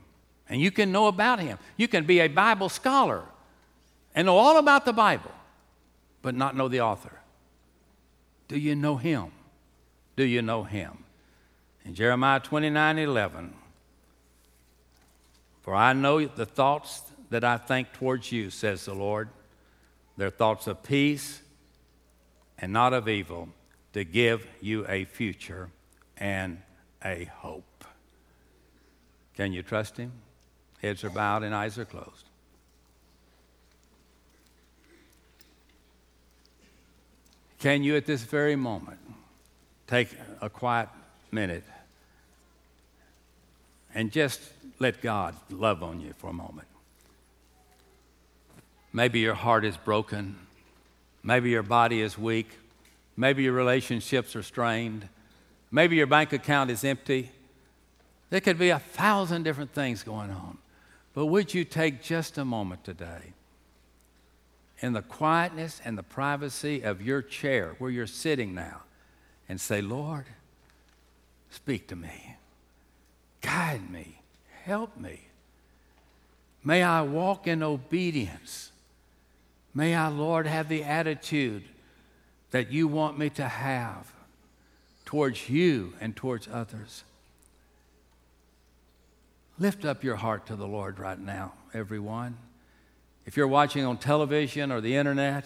And 0.48 0.62
you 0.62 0.72
can 0.72 0.92
know 0.92 1.08
about 1.08 1.40
Him. 1.40 1.58
You 1.78 1.88
can 1.88 2.06
be 2.06 2.20
a 2.20 2.28
Bible 2.28 2.70
scholar 2.70 3.24
and 4.16 4.26
know 4.26 4.38
all 4.38 4.58
about 4.58 4.86
the 4.86 4.94
Bible, 4.94 5.32
but 6.22 6.36
not 6.36 6.56
know 6.56 6.68
the 6.68 6.82
author. 6.82 7.20
Do 8.48 8.58
you 8.58 8.76
know 8.76 8.98
Him? 8.98 9.32
Do 10.16 10.24
you 10.24 10.42
know 10.42 10.64
Him? 10.64 11.04
In 11.86 11.96
Jeremiah 11.96 12.40
29 12.40 13.00
11, 13.00 13.54
for 15.62 15.76
I 15.76 15.94
know 15.94 16.26
the 16.26 16.46
thoughts 16.46 17.02
that 17.30 17.44
I 17.44 17.58
think 17.58 17.94
towards 17.94 18.32
you, 18.32 18.50
says 18.50 18.86
the 18.86 18.94
Lord 18.94 19.30
their 20.20 20.30
thoughts 20.30 20.68
of 20.68 20.84
peace 20.84 21.42
and 22.58 22.74
not 22.74 22.94
of 22.94 23.08
evil, 23.08 23.48
to 23.94 24.04
give 24.04 24.46
you 24.60 24.86
a 24.88 25.06
future 25.06 25.70
and 26.18 26.62
a 27.04 27.24
hope. 27.24 27.86
Can 29.36 29.54
you 29.54 29.64
trust 29.64 29.96
Him? 29.96 30.12
Heads 30.82 31.06
are 31.06 31.10
bowed 31.10 31.44
and 31.44 31.56
eyes 31.56 31.78
are 31.78 31.86
closed. 31.86 32.26
Can 37.60 37.84
you, 37.84 37.96
at 37.96 38.06
this 38.06 38.24
very 38.24 38.58
moment, 38.58 39.00
take 39.88 40.10
a 40.42 40.50
quiet 40.50 40.90
minute 41.32 41.64
and 43.94 44.12
just 44.12 44.42
let 44.80 45.02
God 45.02 45.36
love 45.50 45.84
on 45.84 46.00
you 46.00 46.14
for 46.18 46.30
a 46.30 46.34
moment? 46.34 46.68
Maybe 48.92 49.20
your 49.20 49.36
heart 49.36 49.66
is 49.66 49.78
broken. 49.78 50.36
Maybe 51.24 51.50
your 51.50 51.64
body 51.64 52.02
is 52.02 52.18
weak. 52.18 52.58
Maybe 53.16 53.44
your 53.44 53.54
relationships 53.54 54.36
are 54.36 54.44
strained. 54.44 55.08
Maybe 55.72 55.96
your 55.96 56.08
bank 56.08 56.34
account 56.34 56.72
is 56.72 56.84
empty. 56.84 57.32
There 58.30 58.42
could 58.42 58.58
be 58.58 58.70
a 58.70 58.80
thousand 58.80 59.44
different 59.44 59.74
things 59.74 60.04
going 60.04 60.32
on. 60.32 60.58
But 61.14 61.28
would 61.28 61.54
you 61.54 61.66
take 61.66 62.02
just 62.02 62.38
a 62.38 62.46
moment 62.46 62.84
today 62.84 63.34
in 64.80 64.94
the 64.94 65.02
quietness 65.02 65.82
and 65.84 65.98
the 65.98 66.04
privacy 66.04 66.82
of 66.82 67.02
your 67.02 67.22
chair 67.22 67.76
where 67.80 67.92
you're 67.92 68.08
sitting 68.08 68.54
now 68.54 68.82
and 69.48 69.60
say, 69.60 69.82
Lord, 69.82 70.26
speak 71.50 71.88
to 71.88 71.96
me, 71.96 72.38
guide 73.42 73.90
me, 73.90 74.22
help 74.64 74.98
me. 74.98 75.22
May 76.64 76.84
I 76.84 77.02
walk 77.02 77.48
in 77.48 77.64
obedience. 77.64 78.72
May 79.74 79.96
I, 79.96 80.08
Lord, 80.10 80.46
have 80.46 80.68
the 80.68 80.84
attitude 80.84 81.64
that 82.52 82.72
you 82.72 82.88
want 82.88 83.18
me 83.18 83.30
to 83.32 83.48
have 83.48 84.12
towards 85.06 85.50
you 85.50 85.94
and 86.02 86.16
towards 86.16 86.48
others. 86.52 87.04
Lift 89.58 89.86
up 89.86 90.04
your 90.04 90.16
heart 90.16 90.46
to 90.48 90.56
the 90.56 90.68
Lord 90.68 91.00
right 91.00 91.20
now, 91.20 91.54
everyone. 91.74 92.38
If 93.26 93.38
you're 93.38 93.48
watching 93.48 93.86
on 93.86 93.98
television 93.98 94.72
or 94.72 94.82
the 94.82 94.96
internet, 94.96 95.46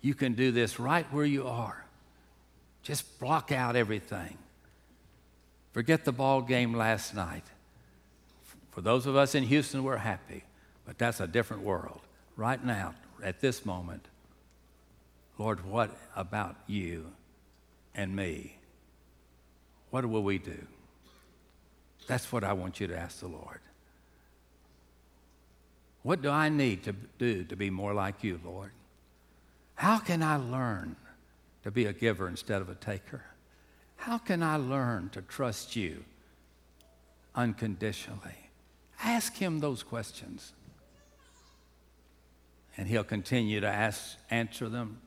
you 0.00 0.14
can 0.14 0.34
do 0.34 0.52
this 0.52 0.78
right 0.78 1.06
where 1.12 1.24
you 1.24 1.46
are. 1.46 1.84
Just 2.82 3.18
block 3.18 3.50
out 3.52 3.76
everything. 3.76 4.38
Forget 5.72 6.04
the 6.04 6.12
ball 6.12 6.42
game 6.42 6.74
last 6.74 7.14
night. 7.14 7.44
For 8.70 8.80
those 8.80 9.06
of 9.06 9.16
us 9.16 9.34
in 9.34 9.44
Houston, 9.44 9.84
we're 9.84 9.96
happy, 9.96 10.44
but 10.86 10.98
that's 10.98 11.20
a 11.20 11.26
different 11.26 11.62
world. 11.62 12.00
Right 12.36 12.64
now, 12.64 12.94
at 13.22 13.40
this 13.40 13.64
moment, 13.66 14.06
Lord, 15.38 15.64
what 15.64 15.90
about 16.16 16.56
you 16.66 17.12
and 17.94 18.14
me? 18.14 18.56
What 19.90 20.06
will 20.06 20.22
we 20.22 20.38
do? 20.38 20.66
That's 22.06 22.32
what 22.32 22.44
I 22.44 22.52
want 22.52 22.80
you 22.80 22.86
to 22.88 22.98
ask 22.98 23.20
the 23.20 23.28
Lord. 23.28 23.60
What 26.02 26.22
do 26.22 26.30
I 26.30 26.48
need 26.48 26.84
to 26.84 26.94
do 27.18 27.44
to 27.44 27.56
be 27.56 27.70
more 27.70 27.92
like 27.92 28.24
you, 28.24 28.40
Lord? 28.44 28.72
How 29.74 29.98
can 29.98 30.22
I 30.22 30.36
learn 30.36 30.96
to 31.62 31.70
be 31.70 31.84
a 31.86 31.92
giver 31.92 32.28
instead 32.28 32.62
of 32.62 32.68
a 32.68 32.74
taker? 32.74 33.22
How 34.00 34.16
can 34.16 34.42
I 34.42 34.56
learn 34.56 35.10
to 35.10 35.20
trust 35.20 35.76
you 35.76 36.04
unconditionally? 37.34 38.48
Ask 39.04 39.36
him 39.36 39.60
those 39.60 39.82
questions. 39.82 40.54
And 42.78 42.88
he'll 42.88 43.04
continue 43.04 43.60
to 43.60 43.68
ask, 43.68 44.16
answer 44.30 44.70
them 44.70 45.00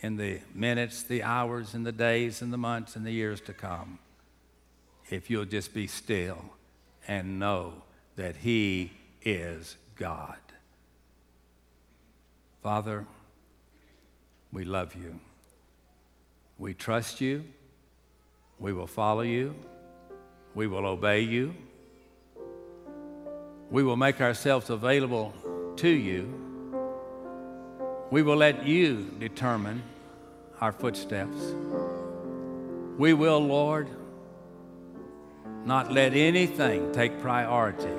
in 0.00 0.16
the 0.16 0.40
minutes, 0.52 1.04
the 1.04 1.22
hours, 1.22 1.72
and 1.72 1.86
the 1.86 1.92
days, 1.92 2.42
and 2.42 2.52
the 2.52 2.58
months, 2.58 2.96
and 2.96 3.06
the 3.06 3.12
years 3.12 3.40
to 3.42 3.52
come. 3.52 4.00
If 5.08 5.30
you'll 5.30 5.44
just 5.44 5.72
be 5.72 5.86
still 5.86 6.42
and 7.06 7.38
know 7.38 7.74
that 8.16 8.38
he 8.38 8.90
is 9.24 9.76
God. 9.94 10.34
Father, 12.60 13.06
we 14.52 14.64
love 14.64 14.96
you. 14.96 15.20
We 16.62 16.74
trust 16.74 17.20
you. 17.20 17.42
We 18.60 18.72
will 18.72 18.86
follow 18.86 19.22
you. 19.22 19.52
We 20.54 20.68
will 20.68 20.86
obey 20.86 21.22
you. 21.22 21.56
We 23.68 23.82
will 23.82 23.96
make 23.96 24.20
ourselves 24.20 24.70
available 24.70 25.34
to 25.78 25.88
you. 25.88 26.32
We 28.12 28.22
will 28.22 28.36
let 28.36 28.64
you 28.64 29.10
determine 29.18 29.82
our 30.60 30.70
footsteps. 30.70 31.36
We 32.96 33.12
will, 33.12 33.40
Lord, 33.40 33.88
not 35.64 35.90
let 35.90 36.14
anything 36.14 36.92
take 36.92 37.20
priority 37.20 37.90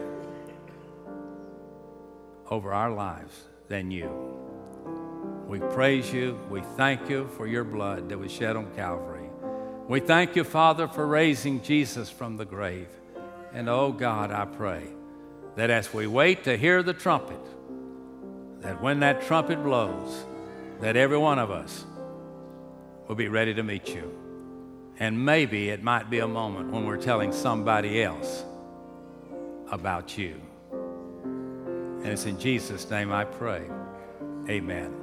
over 2.50 2.72
our 2.72 2.92
lives 2.92 3.42
than 3.68 3.92
you. 3.92 4.33
We 5.48 5.60
praise 5.60 6.12
you. 6.12 6.40
We 6.50 6.62
thank 6.78 7.10
you 7.10 7.28
for 7.38 7.48
your 7.48 7.64
blood 7.64 8.10
that 8.10 8.18
was 8.18 8.32
shed 8.32 8.56
on 8.56 8.74
Calvary. 8.76 9.30
We 9.88 10.00
thank 10.00 10.36
you, 10.36 10.44
Father, 10.44 10.88
for 10.88 11.06
raising 11.06 11.62
Jesus 11.62 12.10
from 12.10 12.38
the 12.38 12.46
grave. 12.46 12.88
And 13.54 13.70
oh 13.70 13.92
God, 13.92 14.32
I 14.32 14.46
pray 14.46 14.84
that 15.56 15.70
as 15.70 15.94
we 15.94 16.08
wait 16.08 16.46
to 16.46 16.58
hear 16.58 16.82
the 16.82 16.94
trumpet, 16.94 17.40
that 18.62 18.82
when 18.82 19.02
that 19.02 19.22
trumpet 19.24 19.62
blows, 19.62 20.26
that 20.80 20.96
every 20.96 21.18
one 21.18 21.38
of 21.38 21.52
us 21.52 21.86
will 23.08 23.16
be 23.16 23.28
ready 23.28 23.54
to 23.54 23.64
meet 23.64 23.90
you. 23.90 24.12
And 25.00 25.24
maybe 25.26 25.70
it 25.70 25.84
might 25.84 26.10
be 26.10 26.20
a 26.20 26.28
moment 26.28 26.72
when 26.72 26.86
we're 26.86 26.98
telling 26.98 27.34
somebody 27.34 28.02
else 28.02 28.44
about 29.72 30.18
you. 30.18 30.40
And 30.72 32.08
it's 32.08 32.26
in 32.26 32.40
Jesus' 32.40 32.90
name 32.90 33.12
I 33.12 33.26
pray. 33.26 33.64
Amen. 34.50 35.03